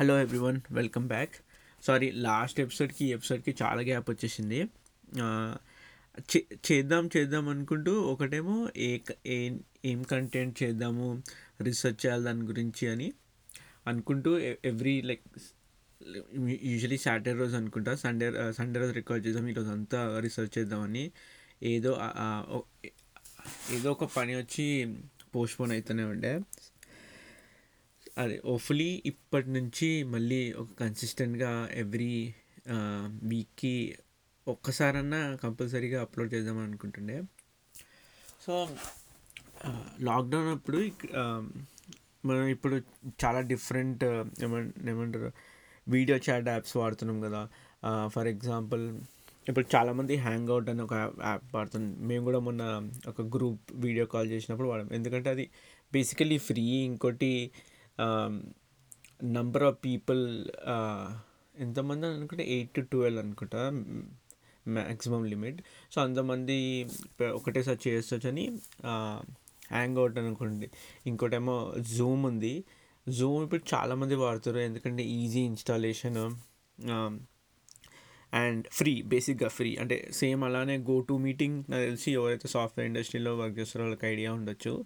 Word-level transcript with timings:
Hello 0.00 0.20
everyone 0.20 0.60
welcome 0.70 1.06
back 1.06 1.30
sorry 1.82 2.10
last 2.10 2.60
ఎపిసోడ్కి 2.60 3.04
ఈ 3.04 3.08
ఎపిసోడ్కి 3.08 3.54
చాలా 3.62 3.82
gap 3.82 4.10
వచ్చేసింది. 4.10 4.68
చే- 6.20 6.58
చేద్దాం 6.72 7.10
చేద్దాం 7.16 7.48
అనుకుంటూ 7.48 8.00
ఒకటేమో 8.00 8.68
ఏ 8.76 8.98
క- 8.98 9.16
ఏం 9.84 10.02
కంటెంట్ 10.02 10.62
చేద్దాము 10.62 11.22
రీసెర్చ్ 11.60 12.06
చేయాలి 12.06 12.24
దాని 12.24 12.42
గురించి 12.42 12.88
అని 12.88 13.12
అనుకుంటూ 13.86 14.38
ఎవ్రీ 14.38 15.00
లైక్ 15.00 15.22
యూజువలీ 16.62 16.98
సాటర్డే 16.98 17.32
రోజు 17.32 17.56
అనుకుంటా. 17.56 17.94
సండే 17.94 18.52
సండే 18.52 18.80
రోజు 18.80 18.92
రికార్డ్ 18.92 19.26
చేద్దాం 19.26 19.48
ఈరోజు 19.48 19.68
అంతా 19.68 20.20
రీసెర్చ్ 20.20 20.58
చేద్దామని 20.58 21.10
ఏదో 21.62 21.98
ఏదో 23.70 23.90
ఒక 23.90 24.04
పని 24.04 24.36
వచ్చి 24.36 24.96
పోస్ట్పోన్ 25.34 25.72
అవుతూనే 25.72 26.02
ఉండే. 26.02 26.40
అదే 28.18 28.42
హోప్ఫుల్లీ 28.44 29.02
ఇప్పటి 29.06 29.50
నుంచి 29.50 30.04
మళ్ళీ 30.04 30.52
ఒక 30.52 30.68
కన్సిస్టెంట్గా 30.80 31.68
ఎవ్రీ 31.72 32.34
వీక్కి 33.22 33.96
ఒక్కసారన్నా 34.46 35.36
కంపల్సరీగా 35.42 36.00
అప్లోడ్ 36.00 36.34
చేద్దాం 36.34 36.58
అనుకుంటుండే. 36.58 37.22
సో 38.46 38.68
లాక్డౌన్ 40.00 40.48
అప్పుడు 40.48 40.90
మనం 42.26 42.46
ఇప్పుడు 42.46 42.76
చాలా 43.24 43.40
డిఫరెంట్ 43.40 44.04
ఏమంటారు 44.90 45.32
వీడియో 45.88 46.16
చాట్ 46.30 46.48
యాప్స్ 46.48 46.76
వాడుతున్నాం 46.76 47.20
కదా. 47.20 47.48
ఫర్ 48.08 48.26
ఎగ్జాంపుల్ 48.26 49.00
ఇప్పుడు 49.48 49.76
చాలామంది 49.76 50.16
హ్యాంగ్ 50.16 50.48
అవుట్ 50.48 50.68
అని 50.70 50.82
ఒక 50.82 50.94
యాప్ 51.22 51.54
వాడుతుంది 51.54 52.00
మేము 52.06 52.24
కూడా 52.24 52.38
మొన్న 52.38 52.90
ఒక 53.08 53.22
గ్రూప్ 53.22 53.72
వీడియో 53.72 54.06
కాల్ 54.06 54.28
చేసినప్పుడు 54.30 54.68
వాడాం. 54.68 54.92
ఎందుకంటే 54.92 55.30
అది 55.30 55.50
బేసికలీ 55.92 56.38
ఫ్రీ 56.38 56.62
ఇంకోటి 56.62 57.50
నంబర్ 59.24 59.62
ఆఫ్ 59.62 59.78
పీపుల్ 59.84 60.22
ఎంతమంది 61.58 62.06
అని 62.06 62.16
అనుకుంటే 62.16 62.44
ఎయిట్ 62.48 62.70
టు 62.70 62.80
ట్వెల్వ్ 62.80 63.20
అనుకుంటా 63.24 63.62
మ్యాక్సిమం 64.68 65.24
లిమిట్ 65.24 65.60
సో 65.92 66.00
అంతమంది 66.00 66.86
ఒకటేసారి 67.32 67.78
చేయొచ్చు 67.88 68.16
హ్యాంగ్ 69.72 69.98
అవుట్ 69.98 70.18
అనుకోండి. 70.18 70.70
ఇంకోటేమో 71.06 71.74
జూమ్ 71.96 72.24
ఉంది. 72.24 72.64
జూమ్ 73.08 73.44
ఇప్పుడు 73.44 73.74
చాలామంది 73.74 74.14
వాడుతారు 74.14 74.58
ఎందుకంటే 74.58 75.02
ఈజీ 75.02 75.40
ఇన్స్టాలేషన్ 75.40 76.18
అండ్ 78.32 78.66
ఫ్రీ 78.72 79.02
బేసిక్గా 79.02 79.48
ఫ్రీ 79.48 79.76
అంటే 79.76 80.08
సేమ్ 80.12 80.44
అలానే 80.44 80.78
గో 80.78 81.00
టు 81.00 81.14
మీటింగ్ 81.14 81.56
నాకు 81.70 81.82
తెలిసి 81.82 82.10
ఎవరైతే 82.12 82.48
సాఫ్ట్వేర్ 82.48 82.86
ఇండస్ట్రీలో 82.86 83.36
వర్క్ 83.36 83.58
చేస్తారో 83.58 83.84
వాళ్ళకి 83.84 84.06
ఐడియా 84.06 84.32
ఉండొచ్చు. 84.32 84.84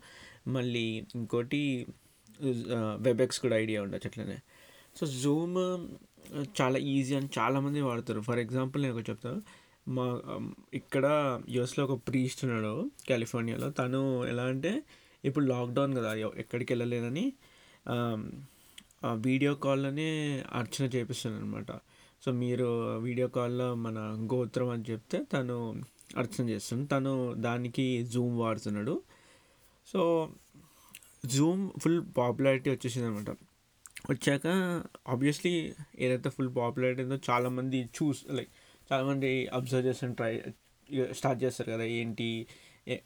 మళ్ళీ 0.49 1.05
ఇంకోటి 1.15 1.63
వెబ్ఎక్స్ 3.07 3.41
కూడా 3.41 3.57
ఐడియా 3.57 3.83
ఉండొచ్చు 3.83 4.09
అట్లనే. 4.11 4.39
సో 4.99 5.07
జూమ్ 5.23 5.57
చాలా 6.61 6.79
ఈజీ 6.79 7.15
అని 7.15 7.29
చాలామంది 7.39 7.81
వాడతారు. 7.81 8.21
ఫర్ 8.21 8.39
ఎగ్జాంపుల్ 8.39 8.83
నేను 8.83 8.95
ఒకటి 8.95 9.09
చెప్తాను 9.11 9.41
మా 9.89 10.05
ఇక్కడ 10.75 11.07
యుఎస్లో 11.51 11.83
ఒక 11.85 12.01
ప్రీస్ట్ 12.09 12.45
ఉన్నాడు 12.45 12.91
కాలిఫోర్నియాలో 13.11 13.71
తను 13.71 14.03
ఎలా 14.25 14.45
అంటే 14.45 14.73
ఇప్పుడు 15.25 15.45
లాక్డౌన్ 15.45 15.93
కదా 15.97 16.15
ఎక్కడికి 16.15 16.71
వెళ్ళలేనని 16.73 17.33
వీడియో 19.17 19.55
కాల్లోనే 19.55 20.09
అర్చన 20.53 20.85
చేపిస్తాను 20.95 21.37
అనమాట 21.37 21.71
సో 22.25 22.33
మీరు 22.33 22.97
వీడియో 22.99 23.29
కాల్లో 23.29 23.75
మన 23.75 23.99
గోత్రం 24.33 24.69
అని 24.71 24.85
చెప్తే 24.91 25.19
తను 25.33 25.57
అర్చన 26.17 26.45
చేస్తుంది. 26.49 26.85
తను 26.87 27.13
దానికి 27.35 27.87
జూమ్ 28.13 28.39
వాడుతున్నాడు. 28.39 28.95
సో 29.87 30.01
జూమ్ 31.27 31.71
ఫుల్ 31.79 32.05
పాపులారిటీ 32.17 32.71
వచ్చేసింది 32.71 33.07
అనమాట 33.07 33.31
వచ్చాక 34.11 34.47
ఆబ్వియస్లీ 35.09 35.75
ఏదైతే 35.99 36.31
ఫుల్ 36.31 36.57
పాపులారిటీ 36.57 37.03
ఉందో 37.03 37.19
చాలామంది 37.31 37.85
చూస్ 37.85 38.25
లైక్ 38.31 38.49
చాలామంది 38.93 39.47
అబ్జర్వ్ 39.47 39.87
చేసిన 39.87 40.13
ట్రై 40.13 40.43
స్టార్ట్ 41.13 41.45
చేస్తారు 41.45 41.71
కదా 41.73 41.85
ఏంటి 41.85 42.47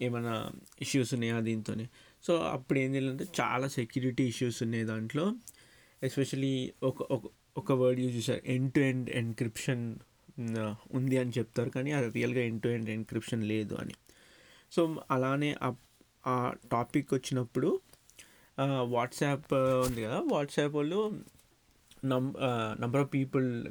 ఏమైనా 0.00 0.52
ఇష్యూస్ 0.80 1.14
ఉన్నాయా 1.14 1.40
దీంతోనే. 1.40 1.88
సో 2.22 2.36
అప్పుడు 2.36 2.78
ఏం 2.78 2.92
తెలియదంటే 2.92 3.26
చాలా 3.40 3.68
సెక్యూరిటీ 3.68 4.24
ఇష్యూస్ 4.24 4.62
ఉన్నాయి 4.62 4.84
దాంట్లో. 4.84 5.32
ఎస్పెషలీ 6.02 6.72
ఒక 6.82 7.02
ఒక 7.02 7.22
ఒక 7.56 7.72
వర్డ్ 7.72 8.00
యూజ్ 8.00 8.16
చేశారు. 8.16 8.42
ఎండ్ 8.46 8.72
టు 8.72 8.80
ఎండ్ 8.80 9.10
ఎన్క్రిప్షన్ 9.10 9.98
ఉంది 10.92 11.18
అని 11.18 11.32
చెప్తారు 11.38 11.70
కానీ 11.70 11.92
అది 11.92 12.10
రియల్గా 12.10 12.40
ఎండ్ 12.40 12.62
టు 12.62 12.68
ఎండ్ 12.68 12.90
ఎన్క్రిప్షన్ 12.90 13.44
లేదు 13.44 13.74
అని. 13.74 13.94
సో 14.72 15.02
అలానే 15.10 15.56
ఆ 16.26 16.52
టాపిక్ 16.72 17.14
వచ్చినప్పుడు 17.14 17.80
వాట్సాప్ 18.60 19.54
ఉంది 19.54 20.02
కదా? 20.02 20.20
వాట్సాప్ 20.20 20.74
వాళ్ళు 20.74 21.22
నం 22.04 22.34
number 22.80 23.00
of 23.00 23.14
people 23.14 23.69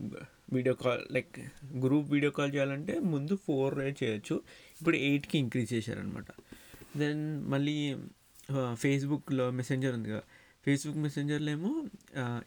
video 0.54 0.76
call 0.76 1.02
like 1.12 1.40
group 1.86 2.12
video 2.12 2.32
call 2.32 2.54
చేయాలంటే 2.56 3.00
ముందు 3.00 3.36
ఫోర్ 3.36 3.80
చేయొచ్చు. 3.80 4.36
ఇప్పుడు 4.82 4.96
ఎయిట్కి 4.96 5.38
ఇంక్రీజ్ 5.38 5.74
చేశారనమాట 5.74 6.26
దెన్ 6.98 7.46
మళ్ళీ 7.46 7.98
ఫేస్బుక్లో 8.74 9.52
మెసెంజర్ 9.52 9.94
ఉంది 9.94 10.10
కదా? 10.10 10.22
ఫేస్బుక్ 10.66 10.98
మెసెంజర్లో 10.98 11.52
ఏమో 11.52 11.86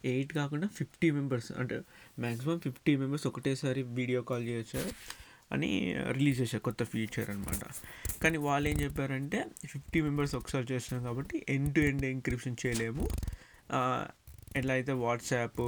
ఎయిట్ 0.05 0.33
కాకుండా 0.33 0.67
ఫిఫ్టీ 0.67 1.11
మెంబర్స్ 1.11 1.51
అంటే 1.51 1.81
మ్యాక్సిమం 2.19 2.59
ఫిఫ్టీ 2.59 2.95
మెంబర్స్ 2.95 3.27
ఒకటేసారి 3.27 3.81
వీడియో 3.81 4.21
కాల్ 4.21 4.47
చేయొచ్చు. 4.47 4.81
అని 5.53 5.95
రిలీజ్ 6.11 6.41
చేశారు 6.41 6.63
కొత్త 6.63 6.83
ఫీచర్ 6.83 7.29
అనమాట 7.29 7.63
కానీ 8.23 8.37
వాళ్ళు 8.37 8.69
ఏం 8.69 8.81
చెప్పారంటే 8.81 9.45
ఫిఫ్టీ 9.65 10.01
మెంబర్స్ 10.01 10.35
ఒకసారి 10.35 10.73
చేస్తున్నాం 10.73 11.05
కాబట్టి 11.05 11.45
ఎండ్ 11.49 11.75
టు 11.75 11.79
ఎండ్ 11.79 12.05
ఎంక్రిప్షన్ 12.05 12.55
చేయలేము. 12.65 13.09
ఎలా 13.73 14.07
ఎట్లా 14.57 14.73
అయితే 14.73 14.91
వాట్సాప్ 14.91 15.61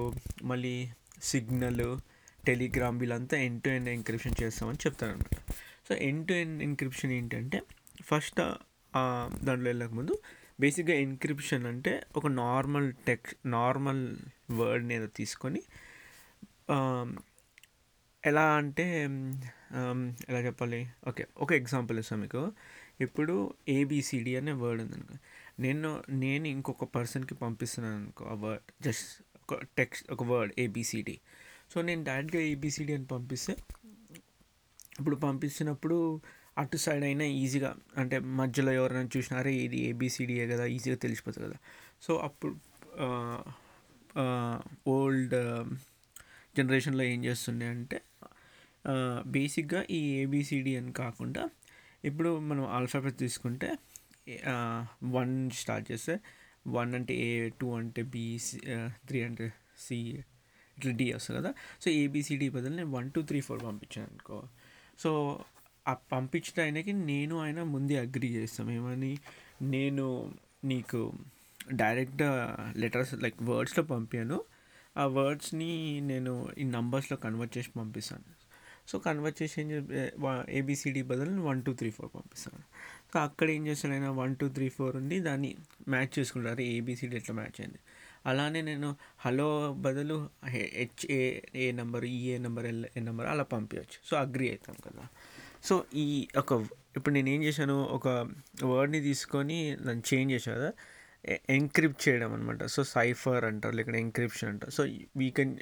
మళ్ళీ 0.43 0.91
సిగ్నల్ 1.21 1.97
టెలిగ్రామ్ 2.45 2.99
వీళ్ళంతా 2.99 3.37
ఎండ్ 3.37 3.63
టు 3.63 3.69
ఎండ్ 3.69 3.89
ఎంక్రిప్షన్ 3.89 4.35
చేస్తామని 4.43 4.77
చెప్తారనమాట 4.87 5.39
so 5.89 5.95
end 5.95 6.27
to 6.27 6.33
end 6.33 6.63
encryption 6.63 7.11
ఏంటంటే 7.11 7.61
ఫస్ట్ 8.01 8.35
దాంట్లో 9.43 9.69
వెళ్ళకముందు 9.69 10.19
బేసిక్గా 10.59 10.93
ఎన్క్రిప్షన్ 10.93 11.65
అంటే 11.65 12.03
ఒక 12.15 12.27
నార్మల్ 12.27 12.93
టెక్స్ట్ 13.07 13.37
నార్మల్ 13.45 14.17
వర్డ్ని 14.51 14.95
ఏదో 14.95 15.05
తీసుకొని 15.05 15.61
ఎలా 18.25 18.45
అంటే 18.55 19.07
Um, 19.79 19.99
ఎలా 20.29 20.39
చెప్పాలి? 20.39 20.79
ఓకే 21.07 21.23
ఒక 21.37 21.51
ఎగ్జాంపుల్ 21.53 21.99
ఇస్తాను 21.99 22.21
మీకు. 22.21 22.41
ఇప్పుడు 23.01 23.35
ఏబిసిడి 23.67 24.35
అనే 24.37 24.51
వర్డ్ 24.51 24.81
ఉంది 24.81 24.93
అనుకో 24.93 25.15
నేను 25.59 25.89
నేను 26.09 26.47
ఇంకొక 26.47 26.83
పర్సన్కి 26.95 27.35
పంపిస్తున్నాను 27.35 27.95
అనుకో 27.95 28.23
ఆ 28.25 28.35
వర్డ్ 28.43 28.67
జస్ట్ 28.83 29.07
ఒక 29.39 29.59
టెక్స్ట్ 29.77 30.05
ఒక 30.11 30.23
word 30.23 30.53
A B C D 30.59 31.15
so 31.73 31.81
నేను 31.81 32.03
డైరెక్ట్గా 32.03 32.41
ఏబిసిడి 32.41 32.93
అని 32.93 33.05
పంపిస్తే 33.05 33.53
ఇప్పుడు 34.99 35.15
పంపించినప్పుడు 35.15 35.97
అటు 36.57 36.77
సైడ్ 36.77 37.03
అయినా 37.03 37.25
ఈజీగా 37.41 37.69
అంటే 37.97 38.19
మధ్యలో 38.39 38.71
ఎవరైనా 38.71 39.09
చూసినారే 39.17 39.53
ఇది 39.55 39.77
ఏబిసిడియే 39.89 40.47
కదా 40.47 40.65
ఈజీగా 40.65 40.95
తెలిసిపోతుంది 40.95 41.45
కదా. 41.47 41.59
సో 42.01 42.13
అప్పుడు 42.27 42.55
ఓల్డ్ 44.87 45.35
జనరేషన్లో 46.57 47.03
ఏం 47.03 47.25
చేస్తుండే 47.25 47.67
అంటే 47.67 47.97
బేసిక్గా 49.25 49.85
ఈ 49.89 49.99
ఏబిసిడి 50.21 50.77
అని 50.77 50.91
కాకుండా 50.93 51.49
ఇప్పుడు 52.05 52.39
మనం 52.39 52.65
ఆల్ఫాబెట్ 52.65 53.17
తీసుకుంటే 53.17 53.69
వన్ 55.03 55.51
స్టార్ట్ 55.51 55.91
చేస్తే 55.91 56.19
వన్ 56.67 56.95
అంటే 56.95 57.13
ఏ 57.15 57.49
టూ 57.49 57.75
అంటే 57.75 58.01
బి 58.01 58.39
త్రీ 59.07 59.21
అంటే 59.21 59.53
సి 59.79 59.97
ఇట్లా 60.77 60.91
డి 60.91 61.13
వస్తుంది 61.13 61.39
కదా. 61.41 61.53
సో 61.81 61.91
ఏబిసిడి 61.91 62.49
బదులు 62.49 62.75
నేను 62.75 62.91
వన్ 62.91 63.11
టూ 63.11 63.21
త్రీ 63.21 63.39
ఫోర్ 63.41 63.63
పంపించాను 63.63 64.09
అనుకో. 64.09 64.43
సో 64.99 65.11
ఆ 65.87 65.93
పంపించిన 65.93 66.63
ఆయనకి 66.63 66.93
నేను 66.93 67.35
ఆయన 67.39 67.63
ముందే 67.63 67.95
అగ్రి 67.97 68.27
చేస్తాం. 68.27 68.71
ఏమని? 68.71 69.17
నేను 69.61 70.33
నీకు 70.63 71.13
డైరెక్ట్ 71.71 72.23
లెటర్స్ 72.77 73.13
లైక్ 73.23 73.43
వర్డ్స్లో 73.43 73.83
పంపాను. 73.83 74.43
ఆ 74.97 75.05
వర్డ్స్ని 75.05 76.01
నేను 76.01 76.49
ఈ 76.57 76.63
నంబర్స్లో 76.63 77.17
కన్వర్ట్ 77.17 77.57
చేసి 77.57 77.71
పంపిస్తాను. 77.77 78.42
సో 78.87 78.99
కన్వర్ట్ 79.05 79.37
చేసి 79.41 79.57
ఏం 79.61 79.69
ఏబిసిడి 80.59 81.01
బదులు 81.11 81.41
వన్ 81.49 81.61
టూ 81.65 81.73
త్రీ 81.79 81.89
ఫోర్ 81.97 82.11
పంపిస్తాను. 82.15 82.63
సో 83.13 83.19
అక్కడ 83.19 83.47
ఏం 83.49 83.63
చేస్తాను 83.67 83.93
ఆయన 83.97 84.07
వన్ 84.21 84.33
టూ 84.35 84.47
త్రీ 84.57 84.67
ఫోర్ 84.69 84.95
ఉంది 85.01 85.17
దాన్ని 85.19 85.51
మ్యాచ్ 85.93 86.13
చేసుకుంటారు. 86.19 86.61
ఏబిసిడి 86.75 87.15
ఎట్లా 87.21 87.35
మ్యాచ్ 87.35 87.59
అయింది? 87.61 87.79
అలానే 88.25 88.61
నేను 88.61 88.89
హలో 89.19 89.47
బదులు 89.85 90.17
హెచ్ 90.55 91.03
ఏ 91.11 91.21
ఏ 91.55 91.65
నెంబర్ 91.71 92.05
ఈ 92.05 92.17
A 92.33 92.37
number 92.37 92.65
L 92.65 92.85
A 92.97 93.01
number 93.09 93.27
అలా 93.33 93.43
పంపించవచ్చు 93.43 93.97
సో 94.09 94.13
అగ్రి 94.17 94.47
అవుతాం 94.49 94.75
కదా. 94.87 95.05
సో 95.67 95.75
ఈ 96.03 96.05
ఒక 96.41 96.53
ఇప్పుడు 96.97 97.13
నేను 97.15 97.29
ఏం 97.29 97.41
చేశాను 97.43 97.75
ఒక 97.97 98.07
వర్డ్ని 98.71 99.01
తీసుకొని 99.01 99.57
దాన్ని 99.85 100.03
చేంజ్ 100.09 100.31
చేశాను 100.33 100.57
కదా 100.59 100.71
ఎన్క్రిప్ట్ 101.57 102.01
చేయడం 102.05 102.33
అనమాట 102.33 102.63
సో 102.75 102.81
సైఫర్ 102.95 103.45
అంటారు 103.49 103.75
లేకపోతే 103.75 103.99
ఎన్క్రిప్షన్ 104.05 104.49
అంటారు. 104.49 104.71
సో 104.71 104.83
వీ 105.21 105.29
కెన్ 105.37 105.53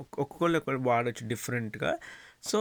ఒక్కొక్కళ్ళు 0.00 0.58
ఒకటి 0.58 0.80
వాడచ్చు 0.90 1.22
డిఫరెంట్గా 1.28 1.92
సో 2.42 2.58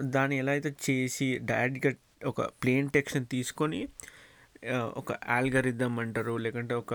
దాన్ని 0.00 0.36
ఎలా 0.36 0.52
అయితే 0.52 0.70
చేసి 0.90 1.38
డైరెక్ట్గా 1.38 1.92
ఒక 2.26 2.42
ప్లేన్ 2.42 2.90
టెక్స్ట్ని 2.90 3.26
తీసుకొని 3.26 3.88
ఒక 4.72 5.12
ఆల్గరిథం 5.12 5.98
అంటారు 5.98 6.36
లేకుంటే 6.36 6.74
ఒక 6.74 6.94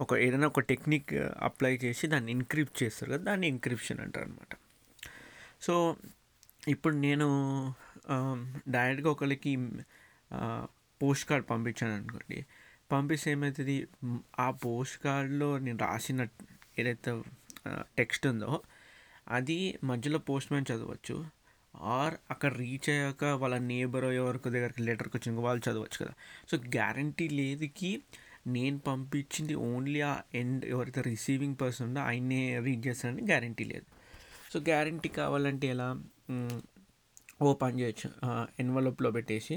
ఒక 0.00 0.14
ఏదైనా 0.14 0.46
ఒక 0.46 0.60
టెక్నిక్ 0.60 1.14
అప్లై 1.14 1.76
చేసి 1.84 2.06
దాన్ని 2.06 2.32
ఎన్క్రిప్ట్ 2.32 2.82
చేస్తారు 2.82 3.12
కదా 3.12 3.24
దాన్ని 3.24 3.46
ఎన్క్రిప్షన్ 3.48 4.00
అంటారు 4.00 4.24
అనమాట 4.24 4.54
సో 5.62 5.96
ఇప్పుడు 6.68 6.94
నేను 6.96 7.28
డైరెక్ట్గా 8.70 9.10
ఒకరికి 9.10 9.52
పోస్ట్ 11.02 11.28
కార్డ్ 11.28 11.46
పంపించాను 11.50 11.94
అనుకోండి. 11.94 12.46
పంపిస్తే 12.92 13.30
ఏమవుతుంది? 13.30 13.86
ఆ 14.38 14.50
పోస్ట్ 14.50 14.98
కార్డ్లో 15.04 15.58
నేను 15.58 15.78
రాసిన 15.78 16.26
ఏదైతే 16.78 17.22
టెక్స్ట్ 17.68 18.26
ఉందో 18.26 18.60
అది 19.28 19.78
మధ్యలో 19.84 20.18
పోస్ట్ 20.18 20.52
మ్యాన్ 20.52 20.66
చదవచ్చు. 20.72 21.16
ఆర్ 21.74 22.14
అక్కడ 22.30 22.52
రీచ్ 22.54 22.90
అయ్యాక 22.90 23.24
వాళ్ళ 23.24 23.56
నేబర్ 23.58 24.04
ఎవరికి 24.04 24.50
దగ్గరికి 24.50 24.82
లెటర్కి 24.82 25.16
వచ్చిన 25.16 25.40
వాళ్ళు 25.40 25.70
చదవచ్చు 25.70 25.98
కదా. 26.04 26.14
సో 26.50 26.56
గ్యారంటీ 26.56 27.28
లేదుకి 27.28 28.02
నేను 28.46 28.78
పంపించింది 28.78 29.54
ఓన్లీ 29.54 30.00
ఆ 30.00 30.20
ఎండ్ 30.34 30.64
ఎవరైతే 30.64 31.02
రిసీవింగ్ 31.02 31.56
పర్సన్ 31.60 31.86
ఉందో 31.86 32.00
ఆయనే 32.00 32.60
రీడ్ 32.60 32.86
చేస్తానని 32.86 33.22
గ్యారంటీ 33.22 33.64
లేదు. 33.64 33.86
సో 34.52 34.60
గ్యారంటీ 34.60 35.08
కావాలంటే 35.08 35.66
ఎలా? 35.66 35.88
ఓ 37.42 37.54
పని 37.54 37.80
చేయొచ్చు. 37.80 38.10
ఎన్వలప్లో 38.58 39.10
పెట్టేసి 39.10 39.56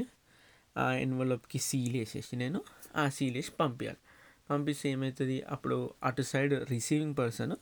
ఆ 0.78 0.94
ఎన్వలప్కి 0.94 1.60
సీల్ 1.60 1.98
వేసేసి 1.98 2.36
నేను 2.36 2.62
ఆ 2.96 3.10
సీల్ 3.10 3.36
వేసి 3.36 3.52
పంపించాలి 3.52 4.02
పంపిస్తే 4.50 4.90
ఏమవుతుంది? 4.90 5.42
అప్పుడు 5.42 5.94
అటు 6.04 6.22
side 6.22 6.54
receiving 6.70 7.16
person 7.18 7.56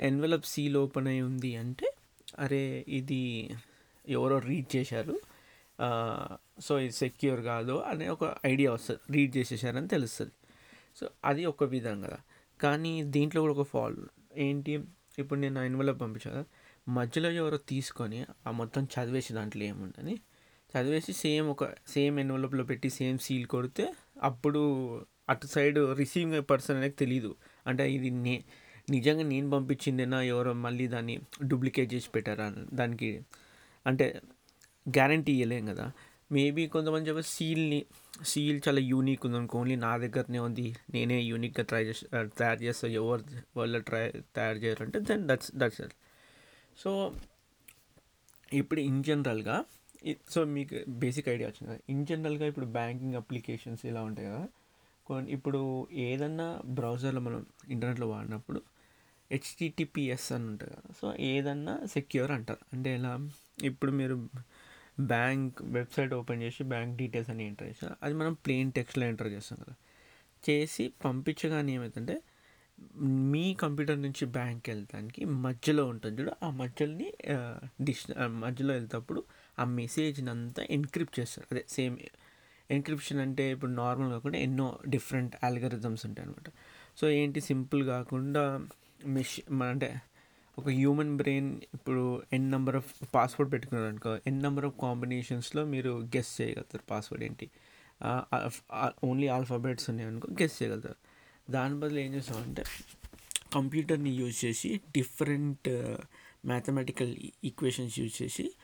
envelope 0.00 0.46
seal 0.46 0.76
open 0.76 1.08
అయి 1.08 1.22
ఉంది 1.22 1.56
అంటే 1.56 1.86
అరే 2.38 2.84
ఇది 2.88 3.50
ఎవరో 4.08 4.38
రీడ్ 4.38 4.76
చేశారు. 4.76 5.14
సో 6.60 6.78
ఇది 6.80 6.92
సెక్యూర్ 6.92 7.40
కాదు 7.40 7.74
అనే 7.90 8.08
ఒక 8.08 8.24
ఐడియా 8.46 8.72
వస్తుంది. 8.72 9.00
రీడ్ 9.10 9.32
చేసేసారని 9.36 9.88
తెలుస్తుంది. 9.88 10.32
సో 10.96 11.10
అది 11.24 11.42
ఒక 11.46 11.64
విధం 11.64 11.96
కదా 12.00 12.18
కానీ 12.60 12.92
దీంట్లో 13.02 13.40
కూడా 13.42 13.54
ఒక 13.58 13.66
ఫాల్ 13.66 13.96
ఏంటి? 14.36 14.74
ఇప్పుడు 15.18 15.38
నేను 15.40 15.60
ఎన్వలప్ 15.60 16.00
పంపించాను. 16.00 16.44
మధ్యలో 16.88 17.30
ఎవరో 17.30 17.56
తీసుకొని 17.56 18.26
ఆ 18.46 18.50
మొత్తం 18.50 18.82
చదివేసి 18.94 19.32
దాంట్లో 19.32 19.64
ఏముందని? 19.64 20.14
చదివేసి 20.72 21.12
సేమ్ 21.12 21.46
ఒక 21.48 21.64
సేమ్ 21.88 22.16
ఎన్వలప్లో 22.20 22.64
పెట్టి 22.64 22.88
సేమ్ 22.90 23.18
సీల్ 23.18 23.46
కొడితే 23.46 23.84
అప్పుడు 24.22 24.62
అటు 25.28 25.46
సైడ్ 25.46 25.78
రిసీవింగ్ 25.98 26.36
పర్సన్ 26.50 26.76
అనేది 26.76 26.96
తెలీదు. 27.02 27.30
అంటే 27.66 27.84
ఇది 27.92 28.10
నే 28.10 28.34
నిజంగా 28.88 29.22
నేను 29.24 29.50
పంపించిందేనా 29.50 30.22
ఎవరో 30.24 30.52
మళ్ళీ 30.64 30.86
దాన్ని 30.88 31.14
డూప్లికేట్ 31.42 31.94
చేసి 31.94 32.08
పెట్టారా 32.10 32.46
దానికి 32.72 33.08
అంటే 33.86 34.06
గ్యారంటీ 34.86 35.32
ఇవ్వలేం 35.32 35.66
కదా. 35.66 35.86
మేబీ 36.30 36.66
కొంతమంది 36.66 37.08
చెప్పి 37.08 37.22
సీల్ని 37.30 37.78
సీల్ 38.24 38.60
చాలా 38.68 38.80
యూనిక్ 38.84 39.26
ఉంది 39.26 39.36
అనుకో 39.36 39.58
ఓన్లీ 39.58 39.76
నా 39.76 39.96
దగ్గరనే 39.96 40.38
ఉంది 40.38 40.64
నేనే 40.90 41.20
యూనిక్గా 41.22 41.62
ట్రై 41.62 41.82
చేసి 41.84 42.04
తయారు 42.38 42.60
చేస్తా 42.62 42.86
ఎవరు 42.96 43.24
వాళ్ళు 43.56 43.78
ట్రై 43.80 44.02
తయారు 44.34 44.58
చేయాలంటే 44.58 44.98
దెన్ 45.00 45.26
దట్స్ 45.28 45.50
దట్స్ 45.54 45.82
సో 46.76 46.90
ఇప్పుడు 48.52 48.80
ఇన్ 48.80 49.04
జనరల్గా 49.04 49.56
సో 50.30 50.44
మీకు 50.54 50.76
బేసిక్ 50.94 51.28
ఐడియా 51.28 51.48
వచ్చింది 51.48 51.70
కదా 51.70 51.80
ఇన్ 51.88 52.06
జనరల్గా 52.06 52.46
ఇప్పుడు 52.46 52.66
బ్యాంకింగ్ 52.72 53.14
అప్లికేషన్స్ 53.14 53.86
ఇలా 53.86 54.02
ఉంటాయి 54.02 54.28
కదా. 54.28 54.42
కొన్ని 55.06 55.32
ఇప్పుడు 55.32 55.60
ఏదన్నా 56.04 56.46
బ్రౌజర్లో 56.74 57.20
మనం 57.20 57.40
ఇంటర్నెట్లో 57.70 58.06
వాడినప్పుడు 58.08 58.60
హెచ్టిటిపిఎస్ 59.32 60.32
అని 60.32 60.46
ఉంటుంది 60.46 60.72
కదా. 60.72 60.92
సో 61.00 61.14
ఏదన్నా 61.26 61.74
సెక్యూర్ 61.86 62.30
అంటారు. 62.30 62.64
అంటే 62.72 62.94
ఎలా? 62.94 63.12
ఇప్పుడు 63.62 63.92
మీరు 63.92 64.16
బ్యాంక్ 65.00 65.56
వెబ్సైట్ 65.62 66.14
ఓపెన్ 66.14 66.42
చేసి 66.42 66.64
బ్యాంక్ 66.64 66.96
డీటెయిల్స్ 66.96 67.30
అని 67.30 67.46
ఎంటర్ 67.46 67.68
చేస్తారు 67.68 67.96
అది 68.02 68.14
మనం 68.14 68.32
ప్లెయిన్ 68.32 68.72
టెక్స్ట్లో 68.72 69.06
ఎంటర్ 69.06 69.28
చేస్తాం 69.28 69.58
కదా. 69.64 69.74
చేసి 70.50 70.84
పంపించగానే 71.04 71.72
ఏమవుతుందంటే 71.72 72.16
మీ 73.32 73.54
కంప్యూటర్ 73.54 74.02
నుంచి 74.02 74.24
బ్యాంక్ 74.26 74.68
వెళ్తానికి 74.68 75.24
మధ్యలో 75.24 75.86
ఉంటుంది 75.86 76.22
చూడు 76.22 76.32
ఆ 76.42 76.50
మధ్యలోని 76.50 77.08
డిష్ 77.84 78.04
మధ్యలో 78.26 78.72
వెళ్తేప్పుడు 78.74 79.20
ఆ 79.58 79.64
మెసేజ్ని 79.64 80.30
అంతా 80.30 80.62
ఎన్క్రిప్ట్ 80.70 81.20
చేస్తారు. 81.20 81.46
అదే 81.52 81.64
సేమ్ 81.68 81.96
ఎన్క్రిప్షన్ 82.70 83.20
అంటే 83.20 83.50
ఇప్పుడు 83.50 83.70
నార్మల్ 83.70 84.10
కాకుండా 84.10 84.38
ఎన్నో 84.38 84.78
డిఫరెంట్ 84.88 85.34
అల్గరిథమ్స్ 85.42 86.06
ఉంటాయి 86.06 86.28
అనమాట 86.28 86.48
సో 87.00 87.08
ఏంటి? 87.10 87.40
సింపుల్ 87.40 87.82
కాకుండా 87.84 88.44
మెష్ 89.04 89.40
అంటే 89.62 90.00
ఒక 90.58 90.68
హ్యూమన్ 90.68 91.16
బ్రెయిన్ 91.16 91.60
ఇప్పుడు 91.74 92.22
ఎన్ 92.32 92.50
నెంబర్ 92.50 92.76
ఆఫ్ 92.76 93.14
పాస్వర్డ్ 93.14 93.52
పెట్టుకున్నారు 93.52 93.88
అనుకో 93.88 94.18
ఎన్ 94.26 94.42
నెంబర్ 94.42 94.64
ఆఫ్ 94.64 94.74
కాంబినేషన్స్లో 94.82 95.64
మీరు 95.64 96.08
గెస్ 96.16 96.40
చేయగలుగుతారు 96.40 96.82
పాస్వర్డ్ 96.90 97.24
ఏంటి. 97.24 97.50
ఓన్లీ 99.04 99.26
ఆల్ఫాబెట్స్ 99.26 99.90
ఉన్నాయి 99.90 100.10
అనుకో 100.10 100.28
గెస్ 100.42 100.62
చేయగలుగుతారు. 100.62 100.96
దాని 101.52 101.80
బదులు 101.80 101.98
ఏం 101.98 102.14
చేస్తామంటే 102.14 102.64
కంప్యూటర్ని 103.54 104.10
యూజ్ 104.10 104.44
చేసి 104.44 104.80
డిఫరెంట్ 104.90 105.68
మ్యాథమెటికల్ 106.46 107.16
ఈక్వేషన్స్ 107.44 107.98
యూజ్ 107.98 108.22
చేసి 108.22 108.54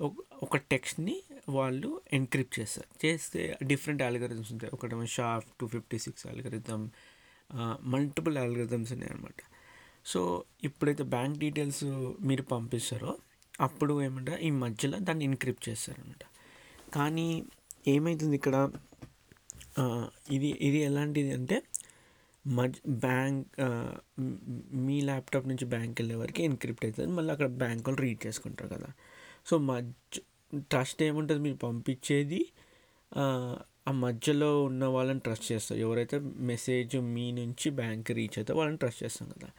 ఒక- 0.00 0.38
ఒక 0.42 0.56
టెక్స్ట్ని 0.56 1.22
వాళ్ళు 1.48 2.00
ఎన్క్రిప్ట్ 2.12 2.60
చేస్తారు. 2.60 3.06
చేస్తే 3.06 3.58
డిఫరెంట్ 3.62 4.02
అల్గరిథమ్స్ 4.02 4.52
ఉంటాయి. 4.52 4.70
ఒకటేమో 4.74 5.06
SHA 5.06 5.44
two 5.60 5.66
fifty 5.66 5.98
six 5.98 6.26
algorithm 6.26 6.88
multiple 7.82 8.38
algorithms 8.38 8.92
ఉన్నాయి 8.92 9.12
అనమాట 9.12 9.49
సో 10.06 10.44
ఇప్పుడైతే 10.64 11.04
బ్యాంక్ 11.04 11.38
డీటెయిల్స్ 11.38 11.84
మీరు 12.20 12.42
పంపిస్తారో 12.42 13.18
అప్పుడు 13.60 14.02
ఏమంటారు 14.02 14.40
ఈ 14.40 14.50
మధ్యలో 14.50 14.98
దాన్ని 14.98 15.24
ఎన్క్రిప్ట్ 15.24 15.68
చేస్తారనమాట 15.68 16.24
కానీ 16.94 17.44
ఏమవుతుంది 17.88 18.36
ఇక్కడ? 18.36 18.56
ఇది 20.30 20.48
ఇది 20.60 20.78
ఎలాంటిది 20.78 21.32
అంటే 21.32 21.62
మధ్య 22.46 22.80
బ్యాంక్ 22.90 23.46
మీ 24.74 25.00
ల్యాప్టాప్ 25.00 25.48
నుంచి 25.48 25.64
బ్యాంక్ 25.64 26.00
వెళ్ళే 26.00 26.14
వరకు 26.14 26.42
ఎన్క్రిప్ట్ 26.42 26.84
అవుతుంది. 26.84 27.12
మళ్ళీ 27.12 27.32
అక్కడ 27.32 27.46
బ్యాంక్ 27.46 27.88
వాళ్ళు 27.88 28.02
రీడ్ 28.02 28.26
చేసుకుంటారు 28.26 28.68
కదా. 28.68 28.88
సో 29.46 29.58
మధ్య 29.58 30.20
ట్రస్ట్ 30.58 31.02
ఏముంటుంది? 31.02 31.40
మీరు 31.40 31.56
పంపించేది 31.56 32.40
ఆ, 33.16 33.24
ఆ 33.88 33.92
మధ్యలో 33.92 34.64
ఉన్న 34.64 34.84
వాళ్ళని 34.84 35.20
ట్రస్ట్ 35.20 35.52
చేస్తారు. 35.52 35.80
ఎవరైతే 35.80 36.18
మెసేజ్ 36.18 36.96
మీ 36.96 37.32
నుంచి 37.32 37.70
బ్యాంక్ 37.70 38.10
రీచ్ 38.10 38.38
అయితే 38.38 38.52
వాళ్ళని 38.52 38.78
ట్రస్ట్ 38.78 39.02
చేస్తాం 39.04 39.28
కదా. 39.28 39.50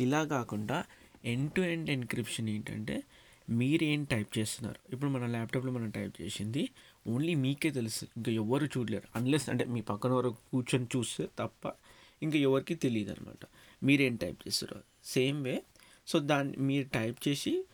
ఇలా 0.00 0.24
కాకుండా 0.24 0.84
ఎండ్ 1.24 1.52
టు 1.52 1.60
ఎండ్ 1.60 1.90
ఎన్క్రిప్షన్ 1.90 2.48
ఏంటంటే 2.48 3.02
మీరు 3.50 3.84
ఏం 3.84 4.04
టైప్ 4.04 4.38
చేస్తున్నారు? 4.38 4.92
ఇప్పుడు 4.92 5.10
మన 5.10 5.26
ల్యాప్టాప్లో 5.26 5.72
మనం 5.72 5.90
టైప్ 5.90 6.22
చేసింది 6.22 6.68
ఓన్లీ 7.06 7.34
మీకే 7.34 7.70
తెలుసు. 7.70 8.06
ఇంకా 8.16 8.32
ఎవరు 8.32 8.66
చూడలేరు. 8.66 9.08
అన్లెస్ 9.16 9.48
అంటే 9.48 9.64
మీ 9.64 9.80
పక్కన 9.80 10.12
వరకు 10.12 10.36
కూర్చొని 10.52 10.86
చూస్తే 10.96 11.28
తప్ప 11.38 11.72
ఇంకా 12.22 12.38
ఎవరికి 12.38 12.74
తెలియదు 12.74 13.10
అనమాట 13.10 13.46
మీరేం 13.82 14.16
టైప్ 14.16 14.48
చేస్తారో 14.48 14.80
సేమ్ 15.04 15.44
వే 15.44 15.62
సో 16.06 16.18
దాన్ని 16.18 16.56
మీరు 16.56 16.88
టైప్ 16.88 17.28
చేసి 17.28 17.64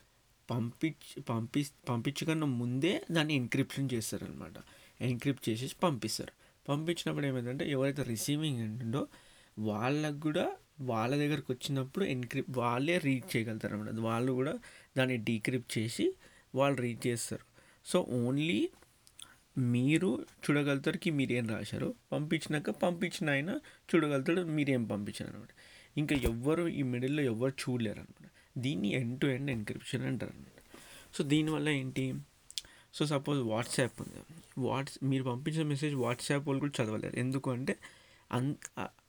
పంపించి 0.50 1.22
పంపి 1.22 1.66
పంపించకన్నా 1.88 2.46
ముందే 2.46 3.04
దాన్ని 3.10 3.34
ఎన్క్రిప్షన్ 3.34 3.88
చేస్తారనమాట 3.92 4.54
ఎన్క్రిప్ట్ 5.00 5.48
చేసేసి 5.48 5.76
పంపిస్తారు. 5.82 6.32
పంపించినప్పుడు 6.68 7.26
ఏమైందంటే 7.26 7.70
ఎవరైతే 7.70 8.02
రిసీవింగ్ 8.02 8.60
ఉంటుందో 8.60 9.06
వాళ్ళకు 9.58 10.20
కూడా 10.20 10.52
వాళ్ళ 10.80 11.16
దగ్గరకు 11.16 11.52
వచ్చినప్పుడు 11.52 12.04
ఎన్క్రిప్ 12.04 12.58
వాళ్ళే 12.58 12.98
రీడ్ 12.98 13.36
చేయగలుగుతారు 13.36 13.74
అనమాట 13.74 13.94
వాళ్ళు 13.94 14.32
కూడా 14.32 14.58
దాన్ని 14.96 15.16
డీక్రిప్ట్ 15.16 15.78
చేసి 15.78 16.14
వాళ్ళు 16.54 16.80
రీడ్ 16.80 17.06
చేస్తారు. 17.06 17.44
సో 17.86 18.00
ఓన్లీ 18.00 18.70
మీరు 19.58 20.26
చూడగలుగుతారు 20.44 20.98
కి 20.98 21.10
మీరేం 21.10 21.48
రాశారు 21.48 21.94
పంపించినాక 22.12 22.70
పంపించిన 22.70 23.30
ఆయన 23.30 23.50
చూడగలుగుతాడు 23.90 24.40
మీరేం 24.40 24.84
పంపించారు 24.84 25.30
అనమాట 25.30 25.48
ఇంకా 25.96 26.16
ఎవ్వరు 26.16 26.68
ఈ 26.68 26.82
మిడిల్లో 26.82 27.22
ఎవ్వరు 27.22 27.52
చూడలేరు 27.52 27.98
అనమాట 27.98 28.30
దీన్ని 28.58 28.88
ఎండ్ 28.88 29.20
టు 29.20 29.26
ఎండ్ 29.26 29.50
ఎన్క్రిప్షన్ 29.50 30.02
అంటారు 30.02 30.30
అనమాట 30.30 30.50
సో 31.18 31.24
దీనివల్ల 31.24 31.68
ఏంటి? 31.68 32.14
సో 32.94 33.06
సపోజ్ 33.06 33.40
వాట్సాప్ 33.40 34.02
ఉంది. 34.02 34.20
వాట్స్ 34.58 35.04
మీరు 35.04 35.24
పంపించిన 35.24 35.66
మెసేజ్ 35.66 35.94
వాట్సాప్ 35.94 36.48
వాళ్ళు 36.48 36.60
కూడా 36.60 36.84
చదవలేరు. 36.84 37.16
ఎందుకు 37.16 37.50
అంటే 37.50 37.76
అన్ 38.34 38.54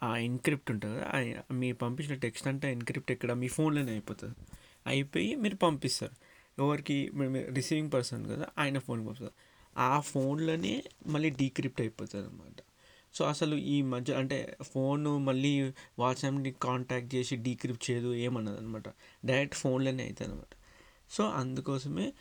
ఆ- 0.03 0.17
ఎన్క్రిప్ట్ 0.17 0.72
ఉంటుంది 0.72 1.00
కదా 1.00 1.44
మీరు 1.51 1.75
పంపించిన 1.75 2.13
టెక్స్ట్ 2.15 2.48
అంటే 2.48 2.72
ఎన్క్రిప్ట్ 2.72 3.12
ఎక్కడ? 3.12 3.34
మీ 3.34 3.48
ఫోన్లోనే 3.48 3.91
అయిపోతుంది. 3.91 4.36
అయిపోయి 4.88 5.36
మీరు 5.36 5.55
పంపిస్తారు. 5.55 6.12
ఎవరికి? 6.62 7.12
రిసీవింగ్ 7.53 7.91
పర్సన్ 7.91 8.25
కదా 8.25 8.46
ఆయన 8.58 8.79
ఫోన్కి 8.79 9.08
పంపిస్తారు. 9.08 9.55
ఆ 9.77 10.00
ఫోన్లోనే 10.00 10.84
మళ్ళీ 11.08 11.29
డీక్రిప్ట్ 11.29 11.82
అయిపోతుంది 11.82 12.27
అనమాట 12.27 12.63
సో 13.13 13.25
అసలు 13.25 13.55
ఈ 13.55 13.82
మధ్య 13.82 14.13
అంటే 14.13 14.58
ఫోన్ 14.62 15.08
మళ్ళీ 15.08 15.72
వాట్సాప్ని 16.00 16.51
కాంటాక్ట్ 16.51 17.15
చేసి 17.15 17.36
డీక్రిప్ట్ 17.36 17.91
చేయదు 17.91 18.13
ఏమన్నది 18.13 18.58
అనమాట 18.58 18.84
డైరెక్ట్ 19.25 19.55
ఫోన్లోనే 19.55 20.03
అవుతుంది 20.03 20.32
అనమాట 20.32 20.55
సో 21.12 21.24
అందుకోసమే 21.24 22.13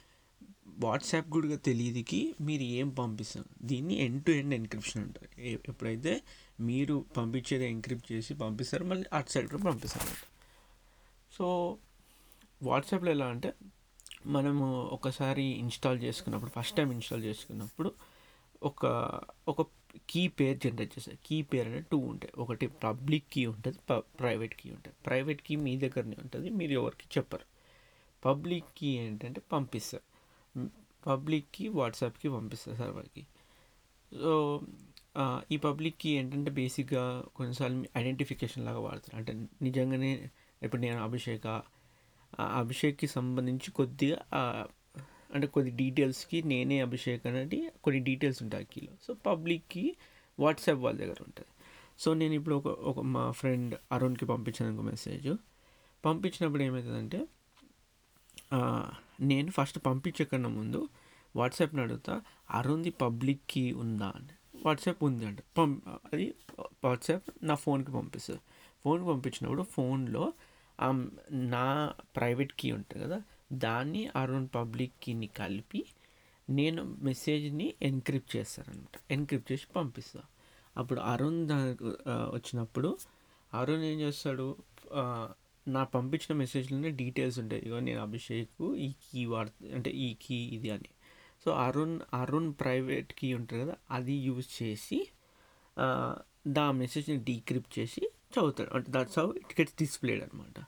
వాట్సాప్ 0.67 1.31
కూడా 1.31 1.57
తెలియదుకి 1.57 2.35
మీరు 2.41 2.63
ఏం 2.63 2.89
పంపిస్తారు? 2.89 3.67
దీన్ని 3.67 3.95
ఎండ్ 3.95 4.25
టు 4.25 4.31
ఎండ్ 4.31 4.55
ఎన్క్రిప్షన్ 4.55 5.03
అంటారు. 5.03 5.41
ఎప్పుడైతే 5.41 6.23
మీరు 6.61 7.05
పంపించేది 7.17 7.67
ఎంక్రిప్ట్ 7.67 8.13
చేసి 8.13 8.35
పంపిస్తారు 8.35 8.85
మళ్ళీ 8.85 9.05
అటు 9.13 9.31
సైడ్ 9.31 9.51
కూడా 9.51 9.63
పంపిస్తారు 9.63 10.27
సో 11.33 11.77
వాట్సాప్లో 12.63 13.11
ఎలా 13.11 13.27
అంటే 13.27 13.55
మనము 14.27 14.83
ఒకసారి 14.83 15.43
ఇన్స్టాల్ 15.43 16.03
చేసుకున్నప్పుడు 16.03 16.51
ఫస్ట్ 16.51 16.77
టైం 16.77 16.93
ఇన్స్టాల్ 16.93 17.25
చేసుకున్నప్పుడు 17.25 17.95
ఒక 18.63 18.87
ఒక 19.49 19.67
కీ 20.11 20.29
పేర్ 20.29 20.59
జనరేట్ 20.59 20.93
చేస్తారు. 20.93 21.19
కీ 21.27 21.43
పేర్ 21.43 21.69
అనేది 21.69 21.87
టూ 21.93 21.99
ఉంటాయి. 21.99 22.33
ఒకటి 22.41 22.67
పబ్లిక్ 22.67 23.25
కీ 23.33 23.47
ఉంటుంది 23.47 23.79
ప్రైవేట్ 24.21 24.55
కీ 24.55 24.71
ఉంటుంది. 24.71 24.97
ప్రైవేట్ 25.07 25.43
కీ 25.43 25.57
మీ 25.57 25.77
దగ్గరనే 25.77 26.17
ఉంటుంది 26.21 26.51
మీరు 26.51 26.73
ఎవరికి 26.73 27.19
చెప్పరు. 27.19 27.45
పబ్లిక్ 28.25 28.65
కీ 28.79 28.87
ఏంటంటే 28.87 29.43
పంపిస్తారు. 29.53 30.15
Hmm, 30.59 30.71
పబ్లిక్కి 31.07 31.69
వాట్సాప్కి 31.69 32.29
పంపిస్తారు 32.29 32.77
సర్వర్కి 32.77 33.27
సో 34.13 34.61
ఈ 35.53 35.57
పబ్లిక్కి 35.57 36.09
ఏంటంటే 36.09 36.51
బేసిక్గా 36.51 37.25
కొన్నిసార్లు 37.37 37.85
ఐడెంటిఫికేషన్ 37.99 38.65
లాగా 38.65 38.79
వాడతారు. 38.79 39.17
అంటే 39.17 39.33
నిజంగానే 39.63 40.31
ఇప్పుడు 40.63 40.81
నేను 40.83 41.03
అభిషేక 41.03 41.63
అభిషేక్కి 42.41 43.07
సంబంధించి 43.07 43.71
కొద్దిగా 43.71 44.19
అంటే 45.35 45.47
కొద్ది 45.47 45.71
డీటెయిల్స్కి 45.71 46.43
నేనే 46.43 46.81
అభిషేక్ 46.81 47.27
అనేది 47.27 47.71
కొన్ని 47.85 48.03
డీటెయిల్స్ 48.05 48.43
ఉంటాయి 48.43 48.65
కీలో 48.65 48.93
సో 49.07 49.15
పబ్లిక్కి 49.15 49.97
వాట్సాప్ 50.41 50.79
వాళ్ళ 50.79 50.99
దగ్గర 51.01 51.17
ఉంటుంది. 51.21 51.49
సో 51.99 52.15
నేను 52.15 52.35
ఇప్పుడు 52.35 52.55
ఒక 52.55 52.67
ఒక 52.67 53.01
మా 53.01 53.31
ఫ్రెండ్ 53.31 53.75
అరుణ్కి 53.93 54.27
పంపించాను 54.27 54.77
ఒక 54.77 54.85
మెసేజ్. 54.85 55.35
పంపించినప్పుడు 56.05 56.63
ఏమవుతుందంటే 56.63 57.27
నేను 59.21 59.51
ఫస్ట్ 59.51 59.79
పంపించకన్నా 59.87 60.49
ముందు 60.49 60.89
వాట్సాప్ని 61.37 61.81
అడుగుతా 61.81 62.23
అరుణ్ది 62.51 62.91
పబ్లిక్కి 62.91 63.73
ఉందా? 63.73 64.13
అని. 64.17 64.35
వాట్సాప్ 64.65 65.01
ఉంది 65.05 65.25
అంట. 65.27 65.41
పం 65.59 65.71
అది 66.13 66.27
వాట్సాప్ 66.85 67.27
నా 67.43 67.55
ఫోన్కి 67.55 67.93
పంపిస్తుంది. 67.93 68.43
ఫోన్కి 68.85 69.07
పంపించినప్పుడు 69.09 69.65
ఫోన్లో 69.77 70.25
నా 71.53 71.67
ప్రైవేట్ 72.17 72.53
కీ 72.59 72.69
ఉంటుంది 72.73 73.03
కదా 73.05 73.19
దాన్ని 73.57 74.03
అరుణ్ 74.17 74.49
పబ్లిక్ 74.55 74.95
కీని 75.03 75.29
కలిపి 75.41 75.81
నేను 76.49 76.83
మెసేజ్ని 77.03 77.67
ఎన్క్రిప్ట్ 77.83 78.33
చేస్తానమాట 78.37 78.97
ఎన్క్రిప్ట్ 79.13 79.49
చేసి 79.53 79.67
పంపిస్తాను 79.77 80.29
అప్పుడు 80.77 81.01
అరుణ్ 81.13 81.41
దానికి 81.49 81.85
వచ్చినప్పుడు 82.37 82.91
అరుణ్ 83.53 83.85
ఏం 83.91 83.99
చేస్తాడు 84.01 84.47
నా 85.67 85.83
పంపించిన 85.95 86.33
మెసేజ్లోనే 86.39 86.91
డీటెయిల్స్ 87.01 87.39
ఉంటాయి. 87.39 87.63
ఇగో 87.67 87.79
నేను 87.81 88.01
అభిషేక్ 88.01 88.63
ఈ 88.87 88.89
కీ 89.05 89.21
వాడు 89.25 89.53
అంటే 89.75 89.91
ఈ 90.07 90.09
కీ 90.23 90.39
ఇది 90.57 90.71
అని. 90.71 90.91
So 91.45 91.51
Arun 91.53 92.01
Arun 92.15 92.55
private 92.61 93.13
key 93.13 93.35
ఉంటుంది 93.35 93.63
కదా 93.65 93.75
అది 93.91 94.13
యూజ్ 94.27 94.63
చేసి 94.63 94.99
దా 96.49 96.71
మెసేజ్ని 96.73 97.17
డీక్రిప్ట్ 97.25 97.79
చేసి 97.79 98.03
చదువుతాడు. 98.33 98.71
అంటే 98.75 98.89
that's 98.91 99.19
how 99.19 99.33
it 99.33 99.61
gets 99.61 99.77
displayed 99.79 100.23
అనమాట 100.23 100.59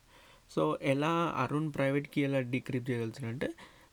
సో 0.50 0.78
ఎలా 0.82 1.12
అరుణ్ 1.36 1.72
ప్రైవేట్కి 1.74 2.20
ఎలా 2.20 2.40
డీక్రిప్ట్ 2.40 2.90
చేయగలుగుతాడంటే 2.90 3.48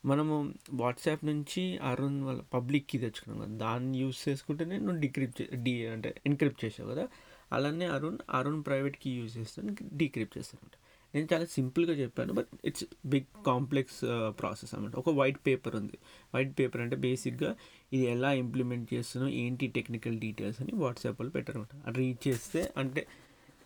మనము 0.06 0.54
వాట్సాప్ 0.74 1.26
నుంచి 1.26 1.78
అరుణ్ 1.82 2.24
వాళ్ళ 2.24 2.42
పబ్లిక్కి 2.54 2.98
తెచ్చుకున్నాం 2.98 3.40
కదా 3.42 3.58
దాన్ని 3.58 4.00
యూస్ 4.00 4.30
చేసుకుంటేనే 4.30 4.78
నువ్వు 4.78 5.00
డిక్రిప్ట్ 5.00 5.42
చే 5.42 5.46
డీ 5.54 5.86
అంటే 5.86 6.22
ఎన్క్రిప్ట్ 6.26 6.66
చేసావు 6.66 6.90
కదా 6.90 7.06
అలానే 7.52 7.86
అరుణ్ 7.86 8.18
అరుణ్ 8.30 8.64
ప్రైవేట్కి 8.64 9.10
యూజ్ 9.10 9.38
చేస్తాను 9.38 9.76
డీక్రిప్ట్ 9.94 10.38
చేస్తాను 10.38 10.83
నేను 11.14 11.28
చాలా 11.34 11.46
సింపుల్గా 11.56 11.94
చెప్పాను 11.94 12.32
but 12.34 12.52
it's 12.66 12.86
big 13.06 13.28
complex 13.46 14.00
process 14.40 14.72
అనమాట 14.76 14.96
ఒక 14.96 15.12
వైట్ 15.20 15.40
పేపర్ 15.48 15.76
ఉంది. 15.76 15.98
వైట్ 16.34 16.54
పేపర్ 16.60 16.82
అంటే 16.82 16.98
బేసిక్గా 16.98 17.52
ఇది 17.92 18.04
ఎలా 18.06 18.32
ఇంప్లిమెంట్ 18.34 18.88
చేస్తున్నాం 18.94 19.30
ఏంటి 19.34 19.68
టెక్నికల్ 19.68 20.16
డీటెయిల్స్ 20.20 20.62
అని 20.62 20.74
వాట్సాప్లో 20.76 21.30
పెట్టారనమాట 21.30 21.76
అది 21.86 21.98
రీచ్ 22.00 22.22
చేస్తే 22.28 22.64
అంటే 22.78 23.04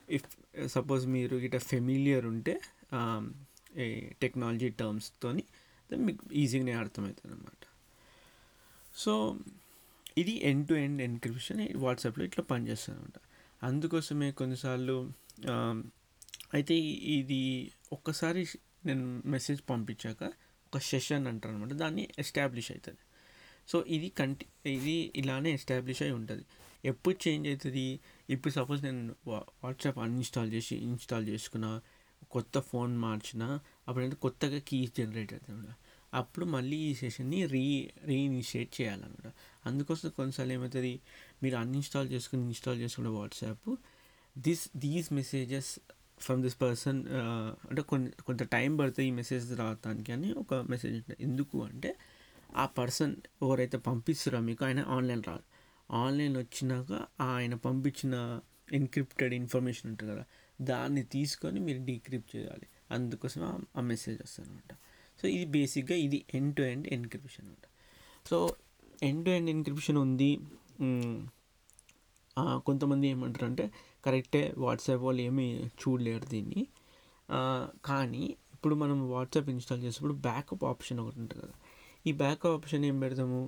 ఇఫ్ 0.09 0.27
సపోజ్ 0.67 1.05
మీరు 1.07 1.35
ఇట 1.37 1.57
ఫెమిలియర్ 1.71 2.25
ఉంటే 2.25 2.55
టెక్నాలజీ 4.19 4.69
టర్మ్స్తోని 4.79 5.43
దెన్ 5.89 6.03
మీకు 6.05 6.23
ఈజీగానే 6.33 6.73
అర్థమవుతుంది 6.73 7.33
అనమాట 7.33 7.63
సో 8.93 9.13
ఇది 10.17 10.33
ఎండ్ 10.49 10.65
టు 10.67 10.75
ఎండ్ 10.83 11.01
ఎన్క్రిప్షన్ 11.01 11.59
వాట్సాప్లో 11.77 12.23
ఇట్లా 12.25 12.43
పనిచేస్తుంది 12.49 12.97
అనమాట 12.97 13.17
అందుకోసమే 13.61 14.27
కొన్నిసార్లు 14.31 14.95
um, 15.47 15.77
అయితే 16.53 16.75
ఇది 17.13 17.41
ఒక్కసారి 17.93 18.47
నేను 18.85 19.21
మెసేజ్ 19.25 19.61
పంపించాక 19.69 20.21
ఒక 20.67 20.77
సెషన్ 20.77 21.27
అంటారు 21.27 21.53
అనమాట 21.53 21.73
దాన్ని 21.73 22.07
ఎస్టాబ్లిష్ 22.19 22.71
అవుతుంది 22.71 23.01
సో 23.69 23.83
ఇది 23.87 24.09
కంటి 24.09 24.45
ఇది 24.65 25.11
ఇలానే 25.15 25.51
ఎస్టాబ్లిష్ 25.51 26.01
అయి 26.01 26.11
ఉంటుంది. 26.11 26.43
ఎప్పుడు 26.85 27.27
చేంజ్ 27.27 27.47
అవుతుంది 27.47 27.99
ఇప్పుడు 28.29 28.53
సపోజ్ 28.53 28.83
నేను 28.83 29.15
వా- 29.27 29.45
వాట్సాప్ 29.63 29.97
అన్ఇన్స్టాల్ 29.97 30.53
చేసి 30.53 30.75
ఇన్స్టాల్ 30.75 31.27
చేసుకున్న 31.27 31.67
కొత్త 32.31 32.59
ఫోన్ 32.59 32.97
మార్చిన 32.97 33.43
అప్పుడైతే 33.87 34.15
కొత్తగా 34.15 34.59
కీస్ 34.59 34.97
జనరేట్ 34.97 35.33
అవుతుంది 35.33 35.67
అప్పుడు 36.13 36.45
మళ్ళీ 36.45 36.77
ఈ 36.77 36.95
సెషన్ని 36.95 37.45
రీ 37.45 37.65
రీఇనిషియేట్ 38.05 38.81
చేయాలన్నమాట. 38.81 39.27
అందుకోసం 39.65 40.09
కొన్నిసార్లు 40.09 40.53
ఏమవుతుంది 40.53 40.93
మీరు 41.43 41.55
అన్ఇన్స్టాల్ 41.55 42.11
చేసుకుని 42.11 42.41
ఇన్స్టాల్ 42.43 42.79
చేసుకున్న 42.79 43.09
WhatsApp 43.09 43.69
this 44.37 44.69
these 44.77 45.13
messages 45.13 45.71
from 46.19 46.41
this 46.41 46.61
person 46.61 47.03
అంటే 47.69 47.81
కొన్ని 47.81 48.11
కొంత 48.11 48.43
టైం 48.43 48.77
పడుతుంది 48.77 49.07
ఈ 49.07 49.11
మెసేజ్ 49.11 49.59
రావడానికి 49.59 50.11
అని 50.11 50.33
ఒక 50.33 50.53
మెసేజ్ 50.53 50.95
ఉంటుంది 50.95 51.23
ఎందుకు 51.23 51.63
అంటే 51.63 51.95
ఆ 52.55 52.65
పర్సన్ 52.65 53.15
ఎవరైతే 53.43 53.77
పంపిస్తారో 53.77 54.39
మీకు 54.39 54.65
ఆయన 54.65 54.79
ఆన్లైన్ 54.79 55.23
రాదు 55.27 55.39
ఆన్లైన్ 55.93 56.37
వచ్చినాక 56.37 57.07
ఆయన 57.21 57.55
పంపించిన 57.55 58.39
ఎన్క్రిప్టెడ్ 58.73 59.33
ఇన్ఫర్మేషన్ 59.33 59.91
ఉంటుంది 59.91 60.11
కదా 60.13 60.23
దాన్ని 60.61 61.03
తీసుకొని 61.03 61.59
మీరు 61.59 61.85
డీక్రిప్ట్ 61.85 62.35
చేయాలి. 62.35 62.67
అందుకోసం 62.91 63.65
ఆ- 63.77 63.81
మెసేజ్ 63.81 64.21
వస్తుంది 64.21 64.49
అనమాట 64.49 64.73
సో 65.21 65.27
ఇది 65.27 65.45
బేసిక్గా 65.45 65.97
ఇది 65.97 66.25
ఎండ్ 66.33 66.55
టు 66.55 66.61
ఎండ్ 66.61 66.87
ఎన్క్రిప్షన్ 66.87 67.45
అనమాట 67.45 67.67
so 68.29 68.55
end 69.03 69.25
to 69.25 69.29
end 69.29 69.49
encryption 69.49 69.97
ఉంది. 69.97 70.39
Hmm. 70.81 71.25
కొంతమంది 72.67 73.05
ఏమంటారు 73.13 73.45
అంటే 73.49 73.65
కరెక్టే 74.05 74.41
వాట్సాప్ 74.65 75.01
వాళ్ళు 75.07 75.21
ఏమీ 75.29 75.47
చూడలేరు 75.81 76.25
దీన్ని. 76.33 76.61
కానీ 77.89 78.23
ఇప్పుడు 78.55 78.75
మనం 78.83 78.97
వాట్సాప్ 79.09 79.49
ఇన్స్టాల్ 79.55 79.81
చేసినప్పుడు 79.85 80.17
బ్యాకప్ 80.27 80.63
ఆప్షన్ 80.71 80.99
ఒకటి 81.03 81.19
ఉంటుంది 81.23 81.41
కదా. 81.45 81.55
ఈ 82.07 82.11
బ్యాకప్ 82.21 82.53
ఆప్షన్ 82.57 82.83
ఏం 82.89 82.97
పెడతాము? 83.03 83.41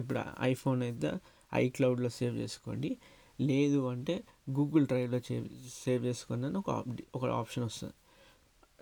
ఇప్పుడు 0.00 0.20
ఐఫోన్ 0.50 0.82
అయితే 0.88 1.10
ఐక్లౌడ్లో 1.52 2.10
సేవ్ 2.18 2.36
చేసుకోండి. 2.42 2.90
లేదు 3.50 3.80
అంటే 3.92 4.14
గూగుల్ 4.58 4.84
డ్రైవ్లో 4.90 5.18
సేవ్ 5.28 5.44
సేవ్ 5.84 6.02
చేసుకోండి 6.08 6.44
అని 6.48 6.58
ఒక 6.62 6.70
ఒక 7.16 7.24
ఆప్షన్ 7.42 7.64
వస్తుంది. 7.68 7.96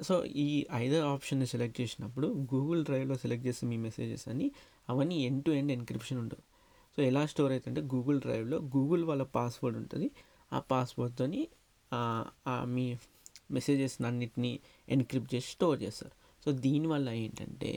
సో 0.06 0.14
ఈ 0.44 0.48
ఐదో 0.82 0.98
ఆప్షన్ని 1.14 1.46
సెలెక్ట్ 1.52 1.78
చేసినప్పుడు 1.80 2.28
గూగుల్ 2.52 2.82
డ్రైవ్లో 2.88 3.16
సెలెక్ట్ 3.24 3.46
చేసిన 3.48 3.66
మీ 3.72 3.78
మెసేజెస్ 3.88 4.24
అని 4.32 4.46
అవన్నీ 4.92 5.16
ఎండ్ 5.28 5.42
టు 5.46 5.50
ఎండ్ 5.60 5.72
ఎన్క్రిప్షన్ 5.76 6.18
ఉండవు. 6.22 6.42
సో 6.96 7.02
ఎలా 7.02 7.22
స్టోర్ 7.26 7.52
అవుతుందంటే 7.52 7.82
గూగుల్ 7.94 8.18
డ్రైవ్లో 8.20 8.58
గూగుల్ 8.74 9.02
వాళ్ళ 9.04 9.24
పాస్వర్డ్ 9.36 9.76
ఉంటుంది. 9.78 10.08
ఆ 10.52 10.58
పాస్వర్డ్తోని 10.70 11.42
మీ 12.74 12.86
మెసేజెస్ 13.50 13.96
అన్నిటిని 14.02 14.52
ఎన్క్రిప్ట్ 14.88 15.30
చేసి 15.34 15.48
స్టోర్ 15.48 15.78
చేస్తారు. 15.82 16.14
సో 16.42 16.52
దీనివల్ల 16.64 17.08
ఏంటంటే 17.22 17.70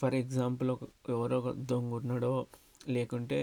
ఫర్ 0.00 0.14
ఎగ్జాంపుల్ 0.14 0.68
ఒక 0.70 0.84
ఎవరో 1.10 1.36
ఒక 1.38 1.50
దొంగ 1.70 1.92
ఉన్నాడో 1.94 2.32
లేకుంటే 2.88 3.38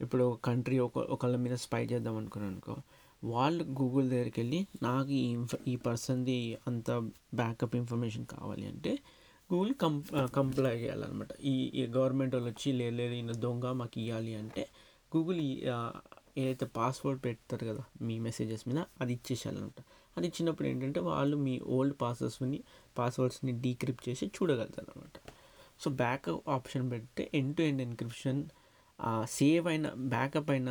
ఇప్పుడు 0.00 0.22
ఒక 0.24 0.38
కంట్రీ 0.44 0.76
ఒక 0.78 0.98
ఒకళ్ళ 1.14 1.36
మీద 1.36 1.54
స్పై 1.64 1.80
చేద్దాం 1.84 2.16
అనుకున్నాను 2.16 2.52
అనుకో 2.52 2.74
వాళ్ళు 3.22 3.64
గూగుల్ 3.80 4.10
దగ్గరికి 4.10 4.38
వెళ్ళి 4.40 4.60
నాకు 4.82 5.10
ఈ 5.10 5.22
ఇన్ఫ 5.30 5.54
ఈ 5.68 5.74
పర్సన్ది 5.76 6.36
అంత 6.66 6.90
బ్యాకప్ 7.34 7.74
ఇన్ఫర్మేషన్ 7.76 8.26
కావాలి 8.26 8.66
అంటే 8.66 8.92
గూగుల్ 9.50 9.74
కం 9.74 10.04
కంప్లై 10.34 10.76
చేయాలన్నమాట. 10.76 11.32
ఈ 11.42 11.70
ఈ 11.74 11.86
గవర్నమెంట్ 11.86 12.34
వాళ్ళు 12.34 12.50
వచ్చి 12.50 12.72
లేదు 12.72 12.96
లేదు 12.96 13.14
ఈయన 13.14 13.32
దొంగ 13.32 13.72
మాకు 13.72 14.00
ఇవ్వాలి 14.00 14.34
అంటే 14.34 14.68
గూగుల్ 15.16 15.40
ఏదైతే 16.36 16.66
పాస్వర్డ్ 16.66 17.24
పెడతారు 17.24 17.66
కదా 17.66 17.84
మీ 18.00 18.18
మెసేజెస్ 18.18 18.68
మీద 18.68 18.84
అది 19.00 19.12
ఇచ్చేసేయాలన్నమాట 19.12 19.80
అది 20.16 20.26
ఇచ్చినప్పుడు 20.26 20.68
ఏంటంటే 20.68 21.00
వాళ్ళు 21.00 21.36
మీ 21.36 21.60
ఓల్డ్ 21.60 21.96
పాస్వర్డ్స్ని 22.00 22.60
పాస్వర్డ్స్ని 22.98 23.52
డీక్రిప్ట్ 23.52 24.08
చేసి 24.08 24.26
చూడగలుగుతారు 24.26 24.90
అనమాట 24.90 25.16
సో 25.80 25.90
బ్యాకప్ 25.90 26.48
ఆప్షన్ 26.48 26.90
పెడితే 26.90 27.30
end 27.34 27.56
to 27.56 27.62
end 27.62 27.82
encryption 27.82 28.44
save 29.24 29.68
అయిన 29.68 29.88
బ్యాకప్ 29.94 30.50
అయిన 30.50 30.70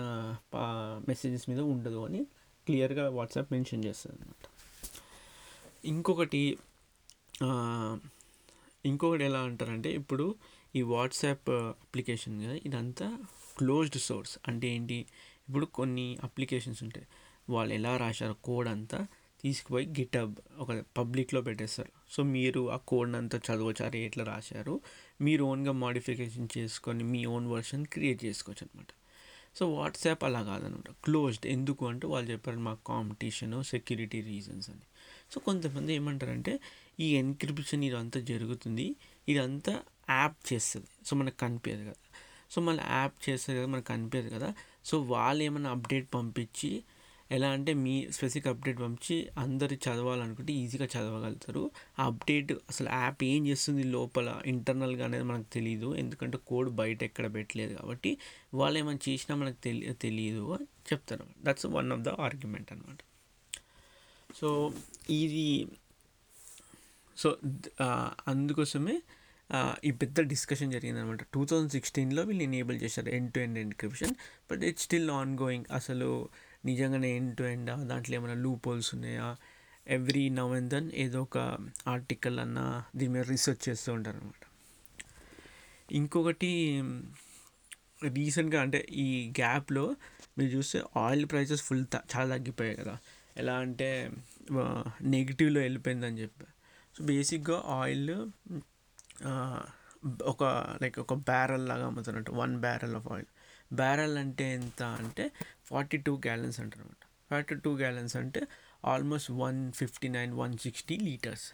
మెసేజెస్ 1.08 1.50
మీద 1.50 1.60
ఉండదు 1.60 2.06
అని 2.06 2.22
క్లియర్గా 2.68 3.10
వాట్సాప్ 3.10 3.52
మెన్షన్ 3.52 3.86
చేస్తుంది 3.86 4.22
అనమాట 4.22 4.46
ఇంకొకటి 5.86 6.58
ఇంకొకటి 8.88 9.24
ఎలా 9.24 9.40
అంటారంటే 9.40 9.90
ఇప్పుడు 9.92 10.26
ఈ 10.76 10.82
వాట్సాప్ 10.82 11.50
అప్లికేషన్ 11.50 12.36
కదా 12.44 12.56
ఇదంతా 12.66 13.08
క్లోజ్డ్ 13.58 14.00
సోర్స్. 14.02 14.40
అంటే 14.48 14.68
ఏంటి? 14.68 14.98
ఇప్పుడు 15.48 15.66
కొన్ని 15.66 16.18
అప్లికేషన్స్ 16.24 16.84
ఉంటాయి. 16.84 17.08
వాళ్ళు 17.50 17.74
ఎలా 17.74 17.98
రాశారు 17.98 18.36
కోడ్ 18.44 18.68
అంతా 18.68 19.00
తీసుకుపోయి 19.44 19.86
గిటబ్ 19.88 20.36
ఒక 20.58 20.72
పబ్లిక్లో 20.98 21.42
పెట్టేస్తారు. 21.42 21.92
సో 22.10 22.24
మీరు 22.24 22.62
ఆ 22.72 22.78
కోడ్ 22.88 23.16
అంతా 23.16 23.38
చదవచ్చు 23.38 23.86
అరే 23.86 24.00
ఎట్లా 24.06 24.24
రాశారు 24.24 24.76
మీరు 25.22 25.44
ఓన్గా 25.44 25.72
మాడిఫికేషన్ 25.72 26.48
చేసుకొని 26.58 27.04
మీ 27.04 27.22
ఓన్ 27.26 27.48
వర్షన్ 27.48 27.86
క్రియేట్ 27.86 28.26
చేసుకోవచ్చు 28.26 28.68
అనమాట 28.68 28.92
సో 29.60 29.64
వాట్సాప్ 29.74 30.24
అలా 30.24 30.42
కాదనమాట. 30.44 30.90
క్లోజ్డ్ 31.04 31.46
ఎందుకు 31.46 31.84
అంటే 31.88 32.06
వాళ్ళు 32.08 32.32
చెప్పారు 32.32 32.60
మాకు 32.60 32.80
కాంపిటీషన్ 32.88 33.64
సెక్యూరిటీ 33.64 34.22
రీజన్స్ 34.22 34.70
అని. 34.70 34.86
సో 35.32 35.40
కొంతమంది 35.40 35.94
ఏమంటారంటే 35.94 36.60
ఈ 37.00 37.16
ఎన్క్రిప్షన్ 37.16 37.84
ఇదంతా 37.84 38.20
జరుగుతుంది 38.20 38.96
ఇదంతా 39.30 39.74
యాప్ 40.10 40.54
చేస్తుంది. 40.54 40.88
సో 41.06 41.16
మనకు 41.16 41.38
కనిపించదు 41.38 41.84
కదా. 41.84 42.02
సో 42.52 42.62
మళ్ళీ 42.62 42.84
యాప్ 42.90 43.30
చేస్తుంది 43.30 43.60
కదా 43.60 43.68
మనకు 43.68 43.86
కనిపించదు 43.86 44.30
కదా. 44.36 44.54
సో 44.86 45.02
వాళ్ళు 45.02 45.44
ఏమైనా 45.44 45.70
అప్డేట్ 45.70 46.08
పంపించి 46.14 46.84
ఎలా 47.32 47.50
అంటే 47.50 47.74
మీ 47.74 48.08
స్పెసిఫిక్ 48.12 48.48
అప్డేట్ 48.48 48.80
పంపించి 48.80 49.30
అందరు 49.38 49.76
చదవాలనుకుంటే 49.76 50.54
ఈజీగా 50.54 50.86
చదవగలుగుతారు. 50.86 51.72
ఆ 52.00 52.06
అప్డేట్ 52.06 52.52
అసలు 52.52 52.90
యాప్ 52.90 53.24
ఏం 53.24 53.48
చేస్తుంది 53.48 53.84
లోపల 53.84 54.42
ఇంటర్నల్గా 54.46 55.06
అనేది 55.06 55.24
మనకు 55.24 55.54
తెలియదు 55.54 55.96
ఎందుకంటే 55.96 56.38
కోడ్ 56.48 56.70
బయట 56.70 57.04
ఎక్కడ 57.04 57.34
పెట్టలేదు 57.34 57.74
కాబట్టి 57.74 58.18
వాళ్ళు 58.54 58.80
ఏమైనా 58.80 59.00
చేసినా 59.10 59.36
మనకు 59.36 59.64
తెలియ 59.64 59.94
తెలియదు 59.94 60.54
అని 60.54 60.68
చెప్తారు. 60.94 61.26
That's 61.40 61.66
one 61.66 61.92
of 61.92 62.02
the 62.02 62.10
argument 62.10 62.72
అనమాట 62.72 62.98
సో 64.36 64.72
ఇది 65.10 65.68
సో 67.18 67.38
అందుకోసమే 68.28 69.02
ఈ 69.86 69.92
పెద్ద 69.92 70.20
డిస్కషన్ 70.20 70.72
జరిగింది 70.72 71.00
అనమాట 71.00 71.20
టూ 71.34 71.46
థౌజండ్ 71.46 71.72
సిక్స్టీన్లో 71.72 72.24
వీళ్ళు 72.24 72.44
ఎనేబుల్ 72.44 72.82
చేశారు 72.82 73.10
end 73.10 73.34
to 73.34 73.40
end 73.40 73.60
encryption 73.60 74.16
but 74.52 74.64
it's 74.64 74.84
still 74.84 75.12
ongoing 75.40 75.66
అసలు 75.72 76.30
నిజంగానే 76.66 77.16
ఎండ్ 77.16 77.38
టు 77.38 77.44
ఎండ్ 77.44 77.88
దాంట్లో 77.88 78.16
ఏమైనా 78.16 78.34
లూప్ 78.34 78.68
హోల్స్ 78.68 78.96
ఉన్నాయా? 78.96 79.36
ఎవ్రీ 79.88 80.30
నవ్ 80.30 80.54
అండ్ 80.54 80.70
దెన్ 80.70 80.92
ఏదో 80.94 81.22
ఒక 81.22 81.58
ఆర్టికల్ 81.88 82.40
అన్న 82.40 82.84
దీని 82.96 83.14
మీద 83.14 83.24
రీసెర్చ్ 83.24 83.70
చేస్తూ 83.70 83.94
ఉంటారు 83.94 84.18
అనమాట 84.18 84.48
ఇంకొకటి 85.92 86.84
రీసెంట్గా 88.04 88.62
అంటే 88.62 88.88
ఈ 88.90 89.30
గ్యాప్లో 89.30 89.96
మీరు 90.38 90.52
చూస్తే 90.52 90.82
ఆయిల్ 90.98 91.26
ప్రైసెస్ 91.26 91.62
ఫుల్ 91.62 91.86
చాలా 91.96 92.38
తగ్గిపోయాయి 92.38 92.78
కదా. 92.78 92.98
ఎలా 93.38 93.56
అంటే 93.56 94.12
నెగిటివ్లో 95.02 95.62
వెళ్ళిపోయిందని 95.62 96.18
చెప్పి. 96.22 96.46
సో 96.96 97.04
బేసిక్గా 97.04 97.62
ఆయిల్ 97.66 98.32
ఒక 100.24 100.44
లైక్ 100.82 101.00
ఒక 101.00 101.14
బ్యారల్ 101.14 101.68
లాగా 101.68 101.86
అమ్ముతున్నట్టు 101.86 102.32
one 102.32 102.58
barrel 102.60 102.96
of 102.96 103.08
oil 103.08 103.28
barrel 103.74 104.18
అంటే 104.18 104.54
ఎంత 104.54 104.84
అంటే 104.84 105.32
ఫార్టీ 105.66 105.98
టూ 105.98 106.18
గ్యాలన్స్ 106.18 106.60
అంటారనమాట 106.60 107.04
ఫార్టీ 107.30 107.56
టూ 107.56 107.78
గ్యాలన్స్ 107.78 108.16
అంటే 108.16 108.48
almost 108.86 109.32
one 109.32 109.74
fifty 109.74 110.08
nine 110.08 110.34
one 110.34 110.58
sixty 110.58 110.98
litres 110.98 111.54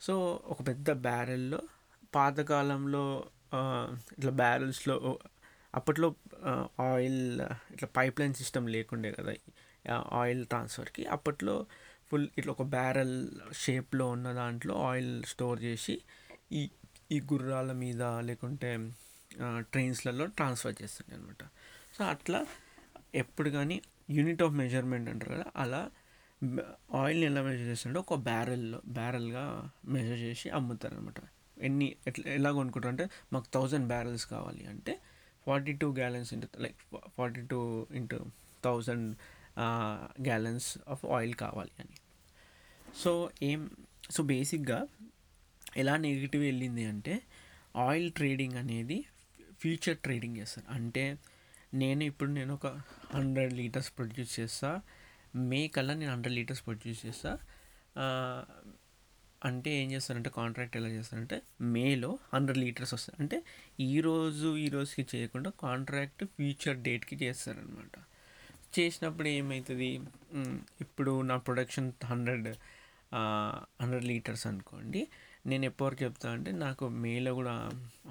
so 0.00 0.42
ఒక 0.46 0.66
పెద్ద 0.66 0.90
బ్యారెల్లో 0.90 1.60
పాతకాలంలో 2.14 3.30
ఇట్లా 4.18 4.30
బ్యారెల్స్లో 4.30 5.18
అప్పట్లో 5.74 6.14
ఆయిల్ 6.80 7.40
ఇట్లా 7.72 7.88
పైప్ 7.96 8.20
లైన్ 8.20 8.34
సిస్టమ్ 8.34 8.68
లేకుండే 8.68 9.12
కదా 9.12 9.34
ఆయిల్ 10.12 10.46
ట్రాన్స్ఫర్కి 10.46 11.04
అప్పట్లో 11.06 11.66
ఫుల్ 12.10 12.26
ఇట్లా 12.38 12.52
ఒక 12.52 12.64
బ్యారెల్ 12.70 13.16
షేప్లో 13.54 14.04
ఉన్న 14.10 14.28
దాంట్లో 14.32 14.74
ఆయిల్ 14.82 15.12
స్టోర్ 15.24 15.58
చేసి 15.62 15.94
ఈ 16.52 16.62
ఈ 17.10 17.18
గుర్రాల 17.32 17.70
మీద 17.82 18.02
లేకుంటే 18.20 18.70
ట్రైన్స్లలో 19.72 20.24
ట్రాన్స్ఫర్ 20.36 20.76
చేస్తుండే 20.82 21.14
అనమాట 21.14 21.42
సో 21.96 22.00
అట్లా 22.04 22.40
ఎప్పుడు 23.14 23.50
కానీ 23.50 23.76
యూనిట్ 24.10 24.42
ఆఫ్ 24.42 24.54
మెజర్మెంట్ 24.54 25.08
అంటారు 25.08 25.32
కదా 25.32 25.46
అలా 25.56 25.80
ఆయిల్ని 26.94 27.26
ఎలా 27.26 27.40
మెజర్ 27.42 27.66
చేస్తుంటే 27.66 27.98
ఒక 27.98 28.14
బ్యారెల్లో 28.20 28.78
బ్యారెల్గా 28.92 29.44
మెజర్ 29.86 30.18
చేసి 30.18 30.48
అమ్ముతారు 30.50 30.94
అనమాట 30.94 31.20
ఎన్ని 31.62 31.88
ఎట్లా 32.06 32.26
ఎలా 32.30 32.50
కొనుక్కుంటారు 32.50 32.92
అంటే 32.92 33.04
మాకు 33.32 33.48
థౌజండ్ 33.54 33.86
బ్యారెల్స్ 33.88 34.24
కావాలి 34.26 34.62
అంటే 34.66 34.92
forty 35.46 35.72
two 35.72 35.88
gallons 35.92 36.30
into 36.34 36.48
like 36.60 36.80
forty 37.16 37.42
two 37.46 37.60
into 37.94 38.18
thousand 38.64 39.10
gallons 40.22 40.78
of 40.88 41.04
oil 41.06 41.34
కావాలి 41.34 41.74
అని. 41.80 41.96
సో 42.96 43.30
ఏం 43.42 43.70
సో 44.10 44.22
బేసిక్గా 44.22 44.86
ఎలా 45.76 45.96
నెగిటివ్ 45.96 46.42
వెళ్ళింది 46.42 46.84
అంటే 46.84 47.22
ఆయిల్ 47.76 48.12
ట్రేడింగ్ 48.12 48.54
అనేది 48.54 49.06
ఫ్యూచర్ 49.60 49.98
ట్రేడింగ్ 49.98 50.36
చేస్తారు. 50.36 50.66
అంటే 50.70 51.18
నేను 51.74 52.04
ఇప్పుడు 52.04 52.30
నేను 52.30 52.54
ఒక 52.54 52.66
హండ్రెడ్ 53.14 53.52
లీటర్స్ 53.52 53.90
ప్రొడ్యూస్ 53.96 54.40
చేస్తా 54.40 54.80
మే 55.36 55.68
కల్లా 55.68 55.94
నేను 55.94 56.12
హండ్రెడ్ 56.12 56.34
లీటర్స్ 56.34 56.64
ప్రొడ్యూస్ 56.64 57.06
చేస్తా 57.06 57.38
అంటే 59.44 59.70
ఏం 59.82 59.92
చేస్తారంటే 59.92 60.30
కాంట్రాక్ట్ 60.30 60.76
ఎలా 60.76 60.88
చేస్తారంటే 60.88 61.42
మేలో 61.60 62.18
హండ్రెడ్ 62.34 62.58
లీటర్స్ 62.58 62.94
వస్తాయి. 62.94 63.16
అంటే 63.22 63.42
ఈరోజు 63.80 64.56
ఈ 64.56 64.68
రోజుకి 64.68 65.16
చేయకుండా 65.16 65.50
కాంట్రాక్ట్ 65.50 66.24
ఫ్యూచర్ 66.24 66.76
డేట్కి 66.76 67.16
చేస్తారనమాట 67.24 67.96
చేసినప్పుడు 68.78 69.28
ఏమవుతుంది 69.38 69.88
ఇప్పుడు 70.84 71.12
నా 71.22 71.36
ప్రొడక్షన్ 71.46 71.88
హండ్రెడ్ 72.04 72.48
హండ్రెడ్ 73.82 74.06
లీటర్స్ 74.12 74.44
అనుకోండి. 74.50 75.00
నేను 75.46 75.64
ఎప్పటివరకు 75.64 76.00
చెప్తా 76.04 76.26
అంటే 76.36 76.50
నాకు 76.64 76.84
మేలో 77.04 77.30
కూడా 77.34 77.54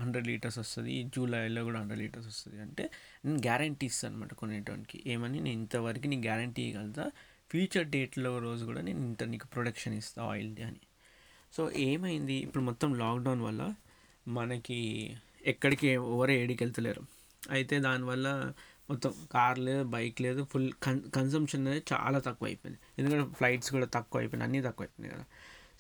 హండ్రెడ్ 0.02 0.28
లీటర్స్ 0.28 0.58
వస్తుంది 0.60 0.94
జూలైలో 1.16 1.62
కూడా 1.64 1.78
హండ్రెడ్ 1.80 2.02
లీటర్స్ 2.02 2.28
వస్తుంది 2.28 2.58
అంటే 2.62 2.84
నేను 3.26 3.40
గ్యారంటీ 3.40 3.86
ఇస్తాను 3.86 4.14
అనమాట 4.14 4.34
కొనేటానికి. 4.34 4.98
ఏమని? 5.08 5.40
నేను 5.40 5.60
ఇంతవరకు 5.62 6.08
నీ 6.08 6.18
గ్యారంటీ 6.28 6.62
ఇవ్వగలుగుతా 6.62 7.06
ఫ్యూచర్ 7.52 7.88
డేట్లో 7.88 8.32
రోజు 8.40 8.64
కూడా 8.66 8.82
నేను 8.82 9.02
ఇంత 9.10 9.24
నీకు 9.24 9.48
ప్రొడక్షన్ 9.48 9.94
ఇస్తా 9.94 10.22
ఆయిల్ది 10.24 10.64
అని. 10.64 10.82
సో 11.54 11.62
ఏమైంది? 11.72 12.36
ఇప్పుడు 12.46 12.64
మొత్తం 12.64 12.90
లాక్డౌన్ 13.04 13.42
వల్ల 13.42 13.64
మనకి 14.28 14.80
ఎక్కడికి 15.46 15.88
ఎవరు 15.88 16.32
ఏడికి 16.32 16.62
వెళ్తలేరు 16.64 17.04
అయితే 17.52 17.76
దానివల్ల 17.80 18.28
మొత్తం 18.90 19.14
కార్ 19.32 19.60
లేదు 19.60 19.84
బైక్ 19.84 20.22
లేదు 20.22 20.44
ఫుల్ 20.44 20.72
కన్ 20.84 21.02
కన్సంప్షన్ 21.16 21.68
అనేది 21.68 21.84
చాలా 21.94 22.20
తక్కువ 22.20 22.48
అయిపోయింది 22.48 22.80
ఎందుకంటే 23.00 23.34
ఫ్లైట్స్ 23.34 23.72
కూడా 23.72 23.86
తక్కువ 23.86 24.20
అయిపోయినాయి 24.20 24.48
అన్నీ 24.50 24.62
తక్కువ 24.62 24.86
అయిపోయినాయి 24.86 25.14
కదా. 25.16 25.26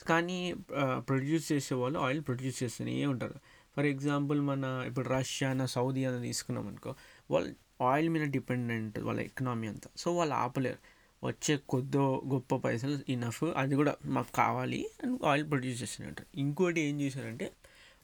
కానీ 0.08 0.56
ప్రొడ్యూస్ 1.00 1.52
చేసే 1.52 1.76
వాళ్ళు 1.76 2.00
ఆయిల్ 2.00 2.22
ప్రొడ్యూస్ 2.22 2.64
చేస్తూనే 2.64 3.06
ఉంటారు. 3.06 3.36
ఫర్ 3.78 3.86
ఎగ్జాంపుల్ 3.86 4.42
మన 4.42 4.84
ఇప్పుడు 4.88 5.10
రష్యా 5.10 5.66
సౌదీ 5.66 6.06
అని 6.06 6.22
తీసుకున్నాం 6.28 6.68
అనుకో 6.68 6.96
వాళ్ళు 7.32 7.56
ఆయిల్ 7.84 8.10
మీద 8.10 8.32
డిపెండెంట్ 8.32 9.00
వాళ్ళ 9.00 9.20
ఎకనామీ 9.20 9.68
అంతా. 9.68 9.90
సో 9.98 10.16
వాళ్ళు 10.16 10.36
ఆపలేరు. 10.36 10.78
వచ్చే 11.24 11.58
కొద్దో 11.70 12.22
గొప్ప 12.28 12.56
పైసలు 12.56 13.00
ఇనఫ్ 13.10 13.44
అది 13.44 13.76
కూడా 13.76 13.96
మాకు 14.06 14.32
కావాలి 14.36 14.90
అని 15.04 15.20
ఆయిల్ 15.26 15.50
ప్రొడ్యూస్ 15.50 15.82
చేస్తున్నట్టు 15.82 16.24
ఇంకోటి 16.36 16.82
ఏం 16.82 17.02
చేశారంటే 17.02 17.52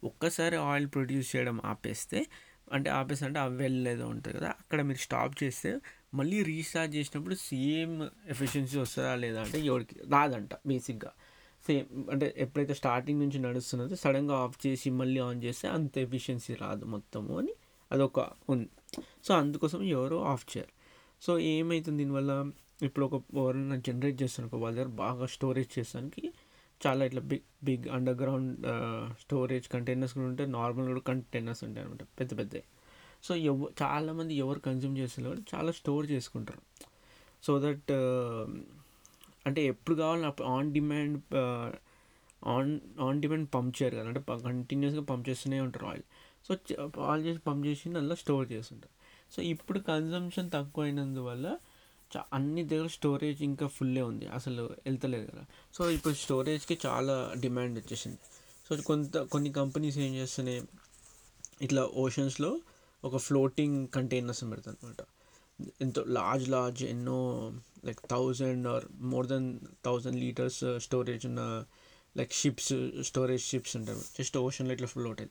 ఒక్కసారి 0.04 0.56
ఆయిల్ 0.56 0.88
ప్రొడ్యూస్ 0.88 1.36
చేయడం 1.36 1.62
ఆపేస్తే 1.66 2.26
అంటే 2.72 2.90
ఆపేసి 2.90 3.26
అంటే 3.26 3.40
ఆ 3.40 3.46
వెల్ 3.46 3.88
ఏదో 3.88 4.08
ఉంటుంది 4.08 4.38
కదా 4.38 4.48
అక్కడ 4.48 4.82
మీరు 4.82 4.98
స్టాప్ 4.98 5.44
చేస్తే 5.44 5.80
మళ్ళీ 6.14 6.44
రీస్టార్ట్ 6.44 6.96
చేసినప్పుడు 6.96 7.36
సేమ్ 7.36 8.10
ఎఫిషియన్సీ 8.28 8.78
వస్తుందా 8.78 9.16
లేదా 9.16 9.42
అంటే 9.42 9.60
ఎవరికి 9.60 9.96
రాదంట 10.12 10.50
బేసిక్గా. 10.68 11.12
సేమ్ 11.68 12.10
అంటే 12.12 12.34
ఎప్పుడైతే 12.38 12.74
స్టార్టింగ్ 12.74 13.20
నుంచి 13.20 13.40
నడుస్తున్నదో 13.40 13.96
సడన్గా 13.96 14.36
ఆఫ్ 14.36 14.68
చేసి 14.68 14.90
మళ్ళీ 14.90 15.20
ఆన్ 15.20 15.44
చేస్తే 15.44 15.68
అంత 15.68 15.98
ఎఫిషియన్సీ 15.98 16.54
రాదు 16.54 16.86
మొత్తము 16.86 17.38
అని 17.38 17.54
అదొక 17.92 18.20
ఉంది. 18.50 18.70
సో 19.24 19.34
అందుకోసం 19.34 19.84
ఎవరో 19.84 20.24
ఆఫ్ 20.24 20.58
చేయరు. 20.58 20.74
సో 21.22 21.40
ఏమవుతుంది 21.40 21.98
దీనివల్ల? 21.98 22.52
ఇప్పుడు 22.82 23.06
ఒక 23.06 23.24
ఎవరైనా 23.34 23.76
జనరేట్ 23.76 24.24
చేస్తాను 24.24 24.50
ఒక 24.50 24.56
వాళ్ళ 24.56 24.78
దగ్గర 24.78 24.90
బాగా 24.90 25.26
స్టోరేజ్ 25.26 25.80
చేసానికి 25.80 26.34
చాలా 26.88 27.06
ఇట్లా 27.06 27.22
big 27.22 27.48
big 27.64 27.86
underground 28.18 28.66
storage 29.22 29.68
containers 29.68 30.14
కూడా 30.14 30.28
ఉంటాయి. 30.28 30.50
నార్మల్ 30.50 30.88
కూడా 30.88 31.00
కంటైనర్స్ 31.00 31.64
ఉంటాయి 31.64 31.88
అనమాట 31.88 32.04
పెద్ద 32.20 32.32
పెద్ద. 32.40 32.56
సో 33.24 33.36
ఎవ 33.36 33.68
చాలామంది 33.82 34.34
ఎవరు 34.36 34.60
కన్జ్యూమ్ 34.60 34.98
చేస్తున్నారు 34.98 35.40
చాలా 35.56 35.72
స్టోర్ 35.72 36.06
చేసుకుంటారు. 36.12 36.62
సో 37.44 37.60
దట్ 37.60 37.92
అంటే 39.48 39.66
ఎప్పుడు 39.66 39.96
కావాలని 39.96 40.26
అప్పుడు 40.26 40.48
on 40.48 40.74
demand 40.74 41.36
on 42.48 42.80
on 43.00 43.22
demand 43.22 43.48
pump 43.56 43.84
చేయరు 43.84 43.96
కదా. 43.96 44.08
అంటే 44.08 44.22
కంటిన్యూస్గా 44.44 45.02
పంప్ 45.02 45.30
చేస్తూనే 45.30 45.60
ఉంటారు 45.62 45.86
ఆయిల్ 45.86 46.04
సో 46.48 46.56
ఆయిల్ 47.02 47.26
చేసి 47.26 47.40
పంప్ 47.40 47.64
చేసి 47.68 47.90
అందులో 47.90 48.16
స్టోర్ 48.16 48.52
చేస్తుంటారు. 48.52 48.94
సో 49.34 49.42
ఇప్పుడు 49.42 49.80
కన్జంప్షన్ 49.80 50.52
తక్కువైనందువల్ల 50.52 51.58
అన్ని 52.34 52.64
దగ్గర 52.64 52.88
స్టోరేజ్ 52.88 53.42
ఇంకా 53.42 53.68
ఫుల్లే 53.68 54.02
ఉంది. 54.02 54.28
అసలు 54.28 54.64
వెళ్తలేదు 54.64 55.32
కదా. 55.32 55.46
సో 55.74 55.90
ఇప్పుడు 55.90 56.14
స్టోరేజ్కి 56.14 56.78
చాలా 56.86 57.34
డిమాండ్ 57.40 57.80
వచ్చేసింది. 57.80 58.18
సో 58.70 58.82
కొంత 58.82 59.18
కొన్ని 59.18 59.54
కంపెనీస్ 59.54 59.98
ఏం 59.98 60.16
చేస్తున్నాయి? 60.16 60.62
ఇట్లా 61.62 61.90
ఓషన్స్లో 61.94 62.60
ఒక 63.04 63.18
ఫ్లోటింగ్ 63.18 63.88
కంటైనర్స్ 63.88 64.44
పెడతారు 64.44 64.78
అనమాట 64.84 65.02
ఎంతో 65.82 66.04
లార్జ్ 66.08 66.50
లార్జ్ 66.50 66.84
ఎన్నో 66.84 67.52
like 67.86 68.00
thousand 68.12 68.68
or 68.68 68.86
more 68.92 69.28
than 69.28 69.60
thousand 69.86 70.20
litres 70.20 70.64
storage 70.78 71.26
ఉన్న 71.26 71.66
లైక్ 72.18 72.34
షిప్స్ 72.34 72.74
స్టోరేజ్ 73.02 73.44
షిప్స్ 73.44 73.78
ఉంటాయి. 73.78 74.00
జస్ట్ 74.20 74.38
ఓషన్లో 74.38 74.74
ఇట్లా 74.74 74.88
ఫ్లోట్ 74.88 75.08
అవుతాయి 75.08 75.30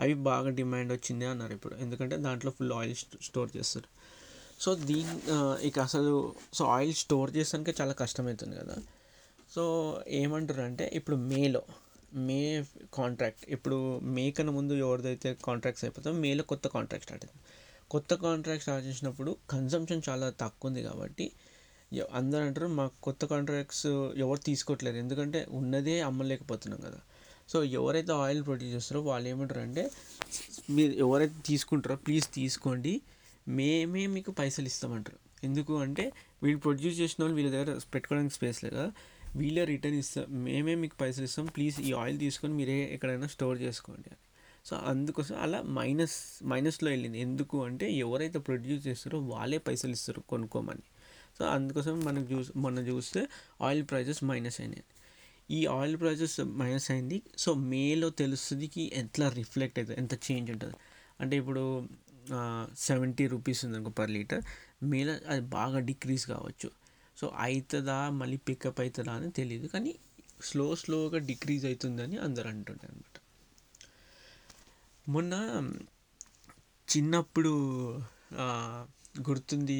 అవి 0.00 0.14
బాగా 0.14 0.48
డిమాండ్ 0.48 0.92
వచ్చింది 0.92 1.24
అన్నారు 1.24 1.52
ఇప్పుడు. 1.52 1.74
ఎందుకంటే 1.74 2.16
దాంట్లో 2.16 2.50
ఫుల్ 2.50 2.72
ఆయిల్ 2.72 2.94
స్టోర్ 3.22 3.50
చేస్తారు. 3.56 3.88
సో 4.60 4.70
దీని 4.88 5.14
ఇక 5.68 5.78
అసలు 5.88 6.12
సో 6.58 6.64
ఆయిల్ 6.76 6.94
స్టోర్ 7.02 7.30
చేసానికే 7.36 7.74
చాలా 7.80 7.94
కష్టమవుతుంది 8.02 8.56
కదా. 8.62 8.76
సో 9.54 9.62
ఏమంటారు 10.20 10.62
అంటే 10.68 10.84
ఇప్పుడు 10.98 11.16
మేలో 11.32 11.62
మే 12.26 12.40
కాంట్రాక్ట్ 12.98 13.44
ఇప్పుడు 13.54 13.76
మే 14.16 14.24
కన్నా 14.36 14.52
ముందు 14.58 14.74
ఎవరిదైతే 14.86 15.30
కాంట్రాక్ట్స్ 15.46 15.84
అయిపోతుందో 15.84 16.18
మేలో 16.24 16.42
కొత్త 16.52 16.66
కాంట్రాక్ట్ 16.74 17.06
స్టార్ట్ 17.06 17.24
అవుతుంది 17.26 17.44
కొత్త 17.94 18.14
కాంట్రాక్ట్ 18.24 18.64
స్టార్ట్ 18.66 18.84
చేసినప్పుడు 18.88 19.30
కన్సంప్షన్ 19.54 20.02
చాలా 20.08 20.26
తక్కువ 20.42 20.70
ఉంది 20.70 20.82
కాబట్టి 20.88 21.26
అందరూ 22.18 22.42
అంటారు 22.48 22.68
మాకు 22.80 22.94
కొత్త 23.06 23.24
కాంట్రాక్ట్స్ 23.32 23.86
ఎవరు 24.24 24.40
తీసుకోవట్లేదు. 24.48 24.96
ఎందుకంటే 24.96 25.40
ఉన్నదే 25.58 26.00
అమ్మలేకపోతున్నాం 26.08 26.80
కదా. 26.86 27.00
సో 27.52 27.58
ఎవరైతే 27.78 28.12
ఆయిల్ 28.24 28.40
ప్రొడ్యూస్ 28.46 28.74
చేస్తారో 28.76 29.00
వాళ్ళు 29.08 29.28
ఏమంటారు 29.32 29.60
అంటే 29.60 29.82
మీరు 30.76 30.92
ఎవరైతే 31.04 31.38
తీసుకుంటారో 31.50 31.96
ప్లీజ్ 31.96 32.28
తీసుకోండి. 32.38 32.94
మేమే 33.46 34.06
మీకు 34.06 34.30
పైసలు 34.30 34.66
ఇస్తామంటారు. 34.66 35.18
ఎందుకు 35.44 35.78
అంటే 35.78 36.12
వీళ్ళు 36.42 36.60
ప్రొడ్యూస్ 36.60 37.00
చేసిన 37.00 37.24
వాళ్ళు 37.24 37.36
వీళ్ళ 37.36 37.50
దగ్గర 37.50 37.80
పెట్టుకోవడానికి 37.94 38.34
స్పేస్ 38.34 38.64
లేదా 38.64 38.92
వీళ్ళే 39.36 39.64
రిటర్న్ 39.64 39.98
ఇస్తాం 39.98 40.24
మేమే 40.44 40.74
మీకు 40.74 40.96
పైసలు 40.96 41.24
ఇస్తాం. 41.24 41.46
ప్లీజ్ 41.46 41.80
ఈ 41.80 41.92
ఆయిల్ 41.92 42.18
తీసుకొని 42.18 42.54
మీరే 42.54 42.94
ఎక్కడైనా 42.94 43.26
స్టోర్ 43.26 43.60
చేసుకోండి 43.60 44.08
అని. 44.08 44.20
సో 44.64 44.76
అందుకోసం 44.76 45.36
అలా 45.36 45.62
మైనస్ 45.62 46.42
మైనస్లో 46.44 46.90
వెళ్ళింది. 46.90 47.18
ఎందుకు 47.18 47.64
అంటే 47.64 47.92
ఎవరైతే 47.92 48.38
ప్రొడ్యూస్ 48.38 48.86
చేస్తారో 48.86 49.18
వాళ్ళే 49.18 49.58
పైసలు 49.58 49.92
ఇస్తారు 49.92 50.20
కొనుక్కోమని. 50.20 50.82
సో 51.38 51.44
అందుకోసం 51.44 52.00
మనకు 52.00 52.26
చూ 52.32 52.44
మొన్న 52.56 52.78
చూస్తే 52.78 53.28
ఆయిల్ 53.60 53.86
ప్రైజెస్ 53.86 54.24
మైనస్ 54.24 54.60
అయినాయి. 54.60 54.84
ఈ 55.50 55.66
ఆయిల్ 55.66 55.96
ప్రైజెస్ 55.96 56.40
మైనస్ 56.40 56.90
అయింది. 56.90 57.22
సో 57.38 57.54
మేలో 57.54 58.10
తెలుస్తుంది 58.10 58.88
ఎట్లా 58.92 59.28
రిఫ్లెక్ట్ 59.28 59.78
అవుతుంది 59.78 60.00
ఎంత 60.00 60.14
చేంజ్ 60.14 60.50
ఉంటుంది. 60.50 60.76
అంటే 61.20 61.36
ఇప్పుడు 61.36 61.88
సెవెంటీ 62.86 63.24
రూపీస్ 63.26 63.60
ఉంది 63.64 63.76
అనుకో 63.78 63.92
పర్ 64.00 64.10
లీటర్ 64.10 64.42
మేలో 64.90 65.14
అది 65.32 65.42
బాగా 65.56 65.78
డిక్రీజ్ 65.90 66.24
కావచ్చు. 66.26 66.68
సో 67.16 67.26
అవుతుందా 67.46 67.98
మళ్ళీ 68.20 68.38
పికప్ 68.48 68.80
అవుతుందా 68.80 69.14
అని 69.18 69.30
తెలియదు 69.40 69.66
కానీ 69.66 69.92
స్లో 70.48 70.66
స్లోగా 70.82 71.18
డిక్రీజ్ 71.30 71.64
అవుతుందని 71.66 72.16
అందరు 72.26 72.48
అంటుంటారు 72.48 72.92
అనమాట 72.92 73.18
మొన్న 75.06 75.34
చిన్నప్పుడు 76.88 77.52
గుర్తుంది 79.28 79.78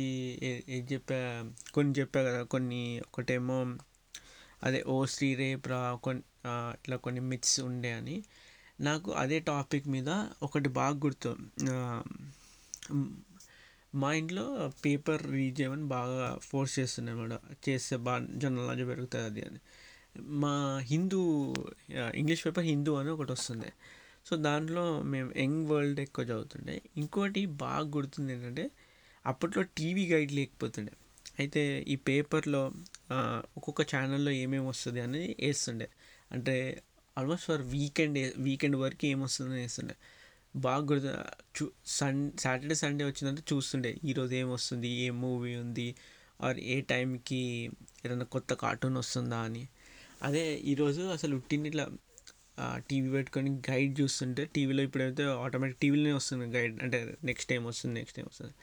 ఏం 0.76 0.82
చెప్పా 0.92 1.18
కొన్ని 1.74 1.92
చెప్పా 1.98 2.20
కదా 2.22 2.42
కొన్ని 2.54 2.80
ఒకటేమో 3.06 3.58
అదే 4.62 4.80
ఓ 4.86 4.96
శ్రీ 5.14 5.28
రేప్రా 5.34 5.80
కొన్ని 6.04 6.22
ఇట్లా 6.76 6.96
కొన్ని 7.06 7.22
మిత్స్ 7.30 7.56
ఉండే 7.68 7.92
అని. 7.92 8.16
నాకు 8.78 9.10
అదే 9.12 9.38
టాపిక్ 9.40 9.86
మీద 9.88 10.10
ఒకటి 10.42 10.68
బాగా 10.68 10.96
గుర్తు 11.04 11.30
మా 13.94 14.12
ఇంట్లో 14.12 14.44
పేపర్ 14.84 15.22
రీడ్ 15.30 15.60
చేయమని 15.60 15.84
బాగా 15.88 16.38
ఫోర్స్ 16.42 16.78
చేస్తున్నాయి 16.78 17.38
చేస్తే 17.68 17.96
బాగా 17.96 18.26
జనరల్ 18.42 18.66
నాలెడ్జ్ 18.68 18.88
పెరుగుతుంది 18.90 19.24
అది 19.24 19.42
అని. 19.48 19.60
మా 20.42 20.54
హిందూ 20.82 21.20
ఇంగ్లీష్ 22.14 22.46
పేపర్ 22.46 22.64
హిందూ 22.64 22.92
అని 22.94 23.10
ఒకటి 23.10 23.32
వస్తుంది 23.32 23.70
సో 24.26 24.36
దాంట్లో 24.36 25.02
మేము 25.02 25.30
యంగ్ 25.38 25.66
వరల్డ్ 25.70 26.00
ఎక్కువ 26.00 26.24
చదువుతుండే. 26.24 26.82
ఇంకోటి 26.96 27.46
బాగా 27.46 27.86
గుర్తుంది 27.96 28.32
ఏంటంటే 28.32 28.70
అప్పట్లో 29.26 29.62
టీవీ 29.62 30.04
గైడ్ 30.12 30.32
లేకపోతుండే. 30.32 30.92
అయితే 31.38 31.62
ఈ 31.88 31.96
పేపర్లో 31.96 32.62
ఒక్కొక్క 33.56 33.82
ఛానల్లో 33.94 34.30
ఏమేమి 34.30 34.66
వస్తుంది 34.66 35.00
అనేది 35.00 35.36
వేస్తుండే. 35.40 35.88
అంటే 36.32 36.56
ఆల్మోస్ట్ 37.16 37.46
ఫర్ 37.46 37.62
వీకెండ్ 37.74 38.18
వీకెండ్ 38.38 38.76
వరకు 38.76 39.06
ఏమొస్తుందని 39.06 39.60
వేస్తుండే 39.60 39.96
బాగా 40.54 40.82
గుర్తు 40.90 41.12
చూ 41.56 41.64
సన్ 41.86 42.20
సాటర్డే 42.40 42.74
సండే 42.74 43.04
వచ్చిందంటే 43.04 43.42
చూస్తుండే. 43.52 43.90
ఈరోజు 44.04 44.34
ఏమొస్తుంది 44.34 44.88
ఏ 45.04 45.06
మూవీ 45.22 45.52
ఉంది 45.64 45.86
ఆర్ 46.46 46.58
ఏ 46.74 46.76
టైంకి 46.80 47.40
ఏదైనా 48.04 48.24
కొత్త 48.24 48.52
కార్టూన్ 48.54 48.96
వస్తుందా 48.96 49.38
అని. 49.48 49.64
అదే 50.22 50.44
ఈరోజు 50.72 51.02
అసలు 51.16 51.32
ఉట్టిని 51.36 51.68
ఇట్లా 51.68 51.86
టీవీ 52.88 53.08
పెట్టుకొని 53.10 53.50
గైడ్ 53.70 54.00
చూస్తుంటే 54.00 54.42
టీవీలో 54.54 54.82
ఇప్పుడైతే 54.82 55.24
ఆటోమేటిక్ 55.44 55.80
టీవీలోనే 55.80 56.12
వస్తుంది 56.12 56.46
గైడ్ 56.56 56.74
అంటే 56.82 56.98
నెక్స్ట్ 57.24 57.48
టైం 57.50 57.62
వస్తుంది 57.64 57.94
నెక్స్ట్ 58.00 58.16
టైం 58.16 58.26
వస్తుంది. 58.32 58.54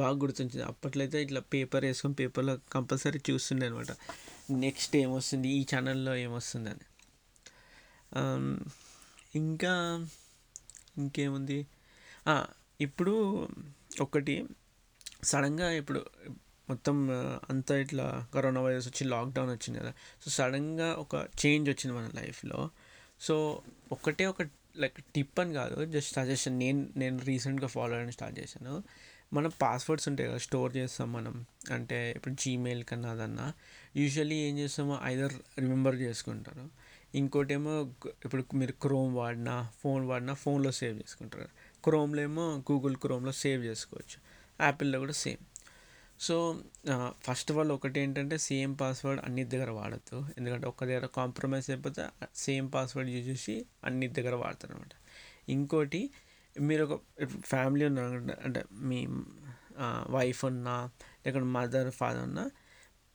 బాగా 0.00 0.16
గుర్తుంచింది 0.22 0.64
అప్పట్లో 0.72 1.02
అయితే 1.04 1.18
ఇట్లా 1.22 1.40
పేపర్ 1.54 1.84
వేసుకొని 1.84 2.14
పేపర్లో 2.14 2.54
కంపల్సరీ 2.72 3.20
చూస్తుండే 3.30 3.66
అనమాట 3.66 3.92
నెక్స్ట్ 4.66 4.94
ఏమొస్తుంది 4.96 5.48
ఈ 5.60 5.62
ఛానల్లో 5.72 6.12
ఏమొస్తుంది 6.26 6.70
అని 6.70 6.86
ఇంకా 9.36 10.06
ఇంకేముంది? 10.98 11.66
ఇప్పుడు 12.80 13.48
ఒకటి 14.00 14.46
సడన్గా 15.24 15.70
ఇప్పుడు 15.70 16.06
మొత్తం 16.68 17.10
అంతా 17.50 17.76
ఇట్లా 17.76 18.26
కరోనా 18.34 18.60
వైరస్ 18.60 18.88
వచ్చి 18.88 19.06
లాక్డౌన్ 19.08 19.50
వచ్చింది 19.50 19.78
కదా. 19.78 19.92
సో 20.24 20.30
సడన్గా 20.30 20.94
ఒక 20.94 21.14
చేంజ్ 21.46 21.70
వచ్చింది 21.70 21.96
మన 21.96 22.10
లైఫ్లో. 22.14 22.70
సో 23.20 23.62
ఒకటే 23.92 24.26
ఒక 24.26 24.42
లైక్ 24.76 25.04
టిప్ 25.14 25.40
అని 25.40 25.54
కాదు. 25.54 25.84
Just 25.84 26.14
suggestion. 26.14 26.58
నేను 26.58 26.88
నేను 26.96 27.18
రీసెంట్గా 27.18 27.66
ఫాలో 27.66 27.92
అవ్వడం 27.92 28.10
స్టార్ట్ 28.10 28.38
చేశాను. 28.40 28.82
మన 29.32 29.46
పాస్వర్డ్స్ 29.46 30.08
ఉంటాయి 30.08 30.28
కదా 30.28 30.38
స్టోర్ 30.38 30.76
చేస్తాం 30.76 31.12
మనం. 31.12 31.46
అంటే 31.72 32.12
ఇప్పుడు 32.16 32.34
జీమెయిల్ 32.34 32.84
కన్నా 32.84 33.10
అదన్నా. 33.10 33.52
యూజువల్లీ 33.96 34.34
ఏం 34.34 34.58
చేస్తామో 34.58 34.98
ఐదర్ 35.02 35.32
రిమెంబర్ 35.58 35.94
చేసుకుంటారు. 35.94 36.70
ఇంకోటి 37.14 37.54
ఏమో 37.54 37.94
ఇప్పుడు 38.24 38.44
మీరు 38.54 38.72
క్రోమ్ 38.72 39.16
వాడినా 39.16 39.70
ఫోన్ 39.80 40.06
వాడినా 40.08 40.34
ఫోన్లో 40.34 40.70
సేవ్ 40.70 40.96
చేసుకుంటారు. 40.98 41.48
క్రోమ్లో 41.84 42.22
ఏమో 42.22 42.64
గూగుల్ 42.70 42.96
క్రోమ్లో 42.96 43.32
సేవ్ 43.32 43.64
చేసుకోవచ్చు. 43.64 44.18
యాపిల్లో 44.60 44.98
కూడా 44.98 45.12
same 45.12 45.42
so 46.20 46.60
first 47.22 47.52
of 47.52 47.58
all 47.58 47.72
ఒకటి 47.72 48.00
ఏంటంటే 48.00 48.38
సేమ్ 48.38 48.76
పాస్వర్డ్ 48.80 49.20
అన్ని 49.24 49.44
దగ్గర 49.44 49.70
వాడద్దు. 49.70 50.28
ఎందుకంటే 50.38 50.66
ఒక 50.66 50.84
దగ్గర 50.84 51.06
కాంప్రమైజ్ 51.06 51.70
అయిపోతే 51.70 52.08
సేమ్ 52.34 52.72
పాస్వర్డ్ 52.74 53.10
యూజ్ 53.10 53.28
చేసి 53.28 53.66
అన్ని 53.84 54.08
దగ్గర 54.08 54.34
వాడతారు 54.34 54.72
అనమాట 54.72 54.94
ఇంకోటి 55.50 56.10
మీరు 56.60 56.84
ఒక 56.84 57.00
ఫ్యామిలీ 57.44 57.84
ఉన్నారు 57.84 58.14
అంటే 58.44 58.64
మీ 58.72 59.06
వైఫ్ 60.10 60.44
ఉన్నా 60.44 60.90
లేకుంటే 61.26 61.46
మదర్ 61.46 61.90
ఫాదర్ 61.90 62.22
ఉన్నా 62.22 62.50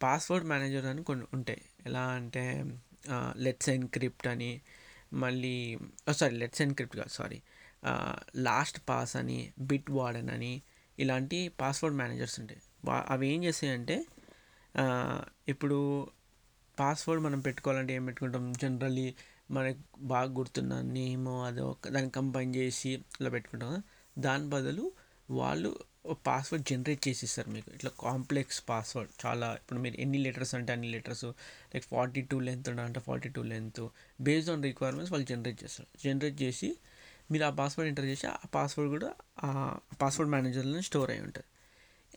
పాస్వర్డ్ 0.03 0.47
మేనేజర్ 0.47 0.85
అని 0.85 1.03
కొన్ని 1.03 1.25
ఉంటాయి. 1.33 1.61
ఎలా 1.85 2.03
అంటే 2.07 2.65
లెట్స్ 3.37 3.69
ఎన్క్రిప్ట్ 3.69 4.27
అని 4.27 4.51
మళ్ళీ 5.13 5.55
సారీ 6.11 6.35
లెట్స్ 6.35 6.61
ఎన్క్రిప్ట్ 6.61 6.97
కాదు 6.97 7.09
సారీ 7.09 7.39
లాస్ట్ 8.35 8.79
పాస్ 8.89 9.15
అని 9.15 9.39
బిట్ 9.59 9.89
వార్డెన్ 9.91 10.29
అని 10.29 10.53
ఇలాంటి 10.97 11.47
పాస్వర్డ్ 11.61 11.97
మేనేజర్స్ 11.97 12.39
ఉంటాయి. 12.39 12.61
అవి 13.07 13.25
ఏం 13.27 13.43
చేస్తాయంటే 13.43 13.97
ఇప్పుడు 15.47 15.77
పాస్వర్డ్ 16.77 17.23
మనం 17.23 17.39
పెట్టుకోవాలంటే 17.39 17.93
ఏం 17.93 18.05
పెట్టుకుంటాం? 18.05 18.53
జనరల్లీ 18.53 19.07
మనకు 19.51 19.81
బాగా 20.03 20.29
గుర్తున్న 20.31 20.81
నేమ్ 20.81 21.27
అదో 21.47 21.77
దాన్ని 21.87 22.11
కంబైన్ 22.11 22.55
చేసి 22.55 22.91
ఇలా 23.21 23.29
పెట్టుకుంటాం 23.29 23.73
దాని 24.19 24.49
బదులు 24.49 24.85
వాళ్ళు 25.29 25.71
పాస్వర్డ్ 26.27 26.65
జనరేట్ 26.71 27.07
చేసి 27.07 27.25
ఇస్తారు 27.25 27.49
మీకు. 27.49 27.69
ఇట్లా 27.77 27.91
కాంప్లెక్స్ 27.99 28.59
పాస్వర్డ్ 28.69 29.11
చాలా 29.25 29.47
ఇప్పుడు 29.59 29.79
మీరు 29.79 29.95
ఎన్ని 30.01 30.17
లెటర్స్ 30.17 30.55
అంటే 30.55 30.71
అన్ని 30.73 30.89
letters 30.95 31.25
like 31.73 31.85
forty 31.93 32.21
two 32.21 32.39
length 32.39 32.69
అంటే 32.69 32.99
forty 32.99 33.29
two 33.29 33.43
length 33.43 33.81
based 34.21 34.51
on 34.51 34.63
requirements 34.63 35.13
వాళ్ళు 35.13 35.27
జనరేట్ 35.27 35.63
చేస్తారు. 35.63 35.89
జనరేట్ 36.03 36.41
చేసి 36.41 36.69
మీరు 37.31 37.43
ఆ 37.43 37.49
పాస్వర్డ్ 37.49 37.89
ఎంటర్ 37.89 38.05
చేసి 38.05 38.27
ఆ 38.27 38.47
పాస్వర్డ్ 38.55 38.91
కూడా 38.91 39.09
ఆ 39.43 39.49
పాస్వర్డ్ 40.01 40.31
మేనేజర్లో 40.31 40.81
స్టోర్ 40.81 41.11
అయి 41.11 41.21
ఉంటుంది. 41.21 41.47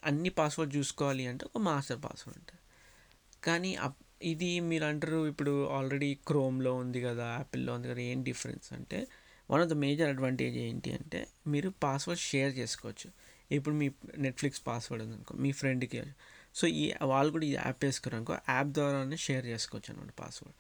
అన్ని 0.05 0.29
పాస్వర్డ్ 0.29 0.77
చూసుకోవాలి 0.77 1.27
అంటే 1.27 1.45
ఒక 1.45 1.59
మాస్టర్ 1.59 2.03
పాస్వర్డ్ 2.03 2.39
ఉంటుంది 2.39 2.63
కానీ 3.43 3.79
ఇది 4.23 4.61
మీరు 4.61 4.85
అంటారు 4.85 5.27
ఇప్పుడు 5.29 5.67
ఆల్రెడీ 5.69 6.15
క్రోమ్లో 6.15 6.75
ఉంది 6.75 7.01
కదా 7.01 7.27
యాపిల్లో 7.33 7.75
ఉంది 7.75 7.89
కదా 7.89 8.01
ఏం 8.01 8.23
డిఫరెన్స్ 8.23 8.73
అంటే 8.73 9.07
one 9.51 9.63
of 9.63 9.71
the 9.71 9.73
major 9.73 10.09
advantage 10.09 10.57
ఏంటి 10.57 10.93
అంటే 10.93 11.29
మీరు 11.47 11.69
పాస్వర్డ్ 11.83 12.21
షేర్ 12.21 12.53
చేసుకోవచ్చు. 12.59 13.09
ఇప్పుడు 13.51 13.75
మీ 13.75 13.91
నెట్ఫ్లిక్స్ 14.19 14.63
పాస్వర్డ్ 14.67 15.05
ఉందనుకో 15.05 15.35
మీ 15.35 15.53
ఫ్రెండ్కి 15.53 16.03
సో 16.55 16.67
ఈ 16.67 16.93
వాళ్ళు 17.03 17.33
కూడా 17.33 17.47
ఈ 17.47 17.53
యాప్ 17.53 17.85
వేసుకున్నారు 17.85 18.17
అనుకో 18.17 18.53
యాప్ 18.55 18.69
ద్వారానే 18.69 19.17
షేర్ 19.17 19.47
చేసుకోవచ్చు 19.47 19.95
అనమాట 19.95 20.13
పాస్వర్డ్ 20.19 20.57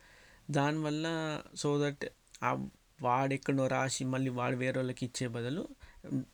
దానివల్ల 0.53 1.07
సో 1.57 1.87
దట్ 1.87 2.05
ఆ 2.43 2.69
వాడు 3.03 3.35
ఎక్కడో 3.35 3.67
రాసి 3.67 4.05
మళ్ళీ 4.05 4.31
వాడు 4.31 4.57
వేరే 4.57 4.79
వాళ్ళకి 4.79 5.07
ఇచ్చే 5.07 5.29
బదులు 5.29 5.69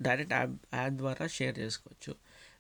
డైరెక్ట్ 0.03 0.33
యాప్ 0.33 0.75
యాప్ 0.75 0.95
ద్వారా 0.95 1.27
షేర్ 1.27 1.59
చేసుకోవచ్చు. 1.59 2.17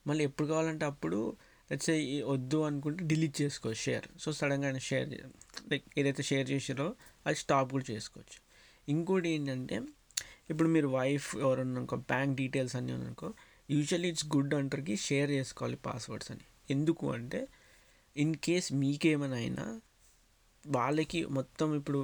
మళ్ళీ 0.06 0.24
ఎప్పుడు 0.24 0.48
కావాలంటే 0.48 0.84
అప్పుడు 0.84 1.36
లెట్స్ 1.70 1.90
వద్దు 2.24 2.56
అనుకుంటే 2.56 3.04
డిలీట్ 3.04 3.42
చేసుకోవచ్చు 3.42 3.78
షేర్ 3.78 4.04
సో 4.18 4.32
సడన్గా 4.32 4.66
ఆయన 4.66 4.78
షేర్ 4.78 5.08
లైక్ 5.70 5.84
ఏదైతే 5.98 6.22
షేర్ 6.22 6.50
చేసారో 6.50 6.96
అది 7.26 7.36
స్టాప్ 7.36 7.72
కూడా 7.72 7.84
చేసుకోవచ్చు. 7.90 8.38
ఇంకోటి 8.88 9.28
ఏంటంటే 9.28 9.80
ఇప్పుడు 10.50 10.68
మీరు 10.68 10.88
వైఫ్ 10.88 11.36
ఎవరన్నా 11.36 11.86
బ్యాంక్ 11.94 12.36
డీటెయిల్స్ 12.36 12.76
అన్నీ 12.76 12.92
ఉన్నారనుకో 12.92 13.34
యూజువల్లీ 13.68 14.08
ఇట్స్ 14.08 14.26
గుడ్ 14.34 14.54
అంటర్కి 14.54 14.96
షేర్ 15.06 15.30
చేసుకోవాలి 15.30 15.76
పాస్వర్డ్స్ 15.86 16.30
అని. 16.34 16.46
ఎందుకు 16.70 17.04
అంటే 17.16 17.40
ఇన్ 18.16 18.34
కేస్ 18.46 18.68
మీకేమైనా 18.82 19.36
అయినా 19.36 19.64
వాళ్ళకి 20.64 21.20
మొత్తం 21.38 21.68
ఇప్పుడు 21.78 22.00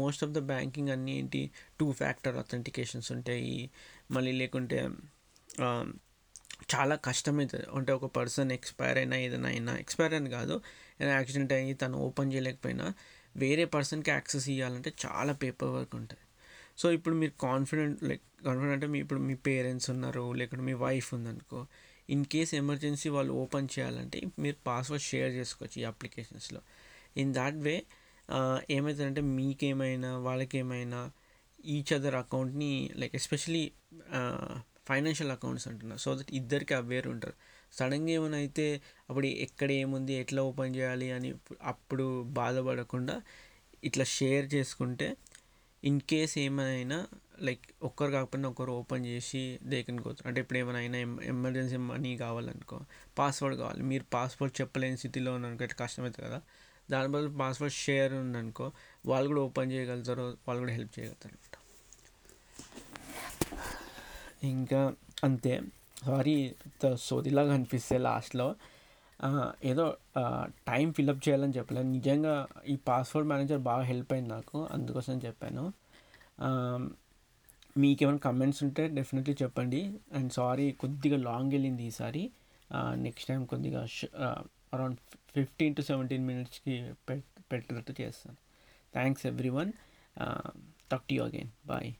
మోస్ట్ 0.00 0.22
ఆఫ్ 0.24 0.32
ద 0.32 0.40
బ్యాంకింగ్ 0.52 0.90
అన్నీ 0.94 1.12
ఏంటి 1.20 1.40
టూ 1.80 1.86
ఫ్యాక్టర్ 1.92 2.36
అథెంటికేషన్స్ 2.42 3.08
ఉంటాయి. 3.16 3.56
మళ్ళీ 4.10 4.32
లేకుంటే 4.32 4.80
చాలా 6.72 6.94
కష్టమవుతుంది 7.06 7.66
అంటే 7.78 7.92
ఒక 7.92 8.06
పర్సన్ 8.18 8.50
ఎక్స్పైర్ 8.52 8.98
అయినా 8.98 9.16
ఏదైనా 9.16 9.48
అయినా 9.48 9.72
ఎక్స్పైర్ 9.78 10.14
అని 10.14 10.30
కాదు 10.30 10.54
ఏదైనా 11.00 11.14
యాక్సిడెంట్ 11.18 11.52
అయ్యి 11.52 11.74
తను 11.74 11.96
ఓపెన్ 12.06 12.30
చేయలేకపోయినా 12.32 12.86
వేరే 13.36 13.64
పర్సన్కి 13.74 14.10
యాక్సెస్ 14.10 14.48
ఇవ్వాలంటే 14.48 14.92
చాలా 15.04 15.32
పేపర్ 15.42 15.68
వర్క్ 15.68 15.94
ఉంటుంది. 15.96 16.25
సో 16.78 16.90
ఇప్పుడు 16.90 17.14
మీరు 17.14 17.32
కాన్ఫిడెంట్ 17.40 18.02
లైక్ 18.04 18.24
కాన్ఫిడెంట్ 18.44 18.72
అంటే 18.72 18.86
మీ 18.86 18.98
ఇప్పుడు 18.98 19.20
మీ 19.20 19.34
పేరెంట్స్ 19.34 19.90
ఉన్నారు 19.90 20.32
లేకుంటే 20.32 20.64
మీ 20.64 20.72
వైఫ్ 20.72 21.14
ఉందనుకో 21.14 21.66
ఇన్ 22.10 22.24
కేస్ 22.24 22.54
ఎమర్జెన్సీ 22.54 23.08
వాళ్ళు 23.08 23.32
ఓపెన్ 23.32 23.68
చేయాలంటే 23.78 24.22
మీరు 24.38 24.56
పాస్వర్డ్ 24.66 25.04
షేర్ 25.04 25.32
చేసుకోవచ్చు 25.32 25.78
ఈ 25.80 25.84
అప్లికేషన్స్లో 25.84 26.60
ఇన్ 27.16 27.34
దాట్ 27.34 27.56
వే 27.56 27.76
ఏమవుతుందంటే 28.70 29.20
మీకేమైనా 29.20 30.18
వాళ్ళకేమైనా 30.18 31.10
ఈచ్ 31.64 31.92
అదర్ 31.92 32.14
అకౌంట్ని 32.14 32.90
లైక్ 32.96 33.14
ఎస్పెషలీ 33.14 33.72
ఫైనాన్షియల్ 34.88 35.32
అకౌంట్స్ 35.32 35.68
అంటున్నారు. 35.68 36.00
సో 36.00 36.10
దట్ 36.18 36.32
ఇద్దరికి 36.32 36.74
అవేర్ 36.74 37.08
ఉంటారు. 37.08 37.34
సడన్గా 37.72 38.10
ఏమైనా 38.10 38.36
అయితే 38.36 38.80
అప్పుడు 39.08 39.26
ఎక్కడ 39.26 39.70
ఏముంది 39.70 40.12
ఎట్లా 40.12 40.42
ఓపెన్ 40.42 40.76
చేయాలి 40.76 41.10
అని 41.10 41.34
అప్పుడు 41.62 42.22
బాధపడకుండా 42.22 43.22
ఇట్లా 43.84 44.04
షేర్ 44.04 44.54
చేసుకుంటే 44.54 45.08
ఇన్ 45.86 46.00
కేస్ 46.00 46.38
ఏమైనా 46.38 46.98
లైక్ 47.42 47.64
ఒక్కరు 47.82 48.10
కాకపోయినా 48.10 48.48
ఒకరు 48.48 48.72
ఓపెన్ 48.72 49.06
చేసి 49.06 49.58
దేకని 49.62 50.02
కోతారు 50.02 50.28
అంటే 50.28 50.40
ఇప్పుడు 50.40 50.58
ఏమైనా 50.58 50.78
అయినా 50.78 50.98
ఎమర్జెన్సీ 51.24 51.76
మనీ 51.90 52.16
కావాలనుకో 52.16 52.78
పాస్వర్డ్ 53.18 53.56
కావాలి. 53.58 53.82
మీరు 53.82 54.04
పాస్వర్డ్ 54.12 54.60
చెప్పలేని 54.60 54.96
స్థితిలో 54.96 55.34
ఉన్నారనుకో 55.34 55.66
కష్టమవుతుంది 55.84 56.28
కదా 56.28 56.40
దాని 56.90 57.08
బదులు 57.08 57.30
పాస్వర్డ్ 57.38 57.74
షేర్ 57.74 58.12
ఉందనుకో 58.14 58.66
వాళ్ళు 59.06 59.28
కూడా 59.28 59.40
ఓపెన్ 59.40 59.72
చేయగలుగుతారు 59.72 60.24
వాళ్ళు 60.48 60.60
కూడా 60.62 60.72
హెల్ప్ 60.72 60.94
చేయగలుగుతారు 60.98 61.34
అనమాట 61.34 61.54
ఇంకా 64.44 64.80
అంతే. 65.24 65.52
సారీ 66.06 66.34
సోదిలాగా 66.96 67.52
అనిపిస్తే 67.54 67.98
లాస్ట్లో. 67.98 68.46
ఏదో 69.64 69.96
టైం 70.68 70.92
ఫిల్అప్ 70.92 71.28
చేయాలని 71.28 71.52
చెప్పలేదు 71.52 71.86
నిజంగా 71.88 72.46
ఈ 72.68 72.76
పాస్వర్డ్ 72.76 73.28
మేనేజర్ 73.28 73.58
బాగా 73.58 73.82
హెల్ప్ 73.82 74.12
అయింది 74.12 74.30
నాకు. 74.30 74.68
అందుకోసం 74.72 75.20
చెప్పాను. 75.26 75.72
మీకు 77.78 78.02
ఏమైనా 78.02 78.18
కమెంట్స్ 78.18 78.62
ఉంటే 78.64 78.88
డెఫినెట్లీ 78.88 79.36
చెప్పండి. 79.42 79.98
అండ్ 80.12 80.32
సారీ 80.32 80.72
కొద్దిగా 80.72 81.16
లాంగ్ 81.18 81.52
వెళ్ళింది 81.52 81.84
ఈసారి. 81.84 82.30
నెక్స్ట్ 82.94 83.28
టైం 83.28 83.44
కొద్దిగా 83.44 83.86
అరౌండ్ 84.74 84.96
ఫిఫ్టీన్ 85.34 85.74
టు 85.74 85.82
సెవెంటీన్ 85.82 86.26
మినిట్స్కి 86.26 86.92
పెట్టేటట్టు 87.08 87.94
చేస్తాను. 88.00 88.36
Thanks 88.92 89.26
everyone 89.48 89.72
talk 90.90 91.02
to 91.02 91.14
you 91.14 91.24
again 91.24 91.48
bye 91.66 91.92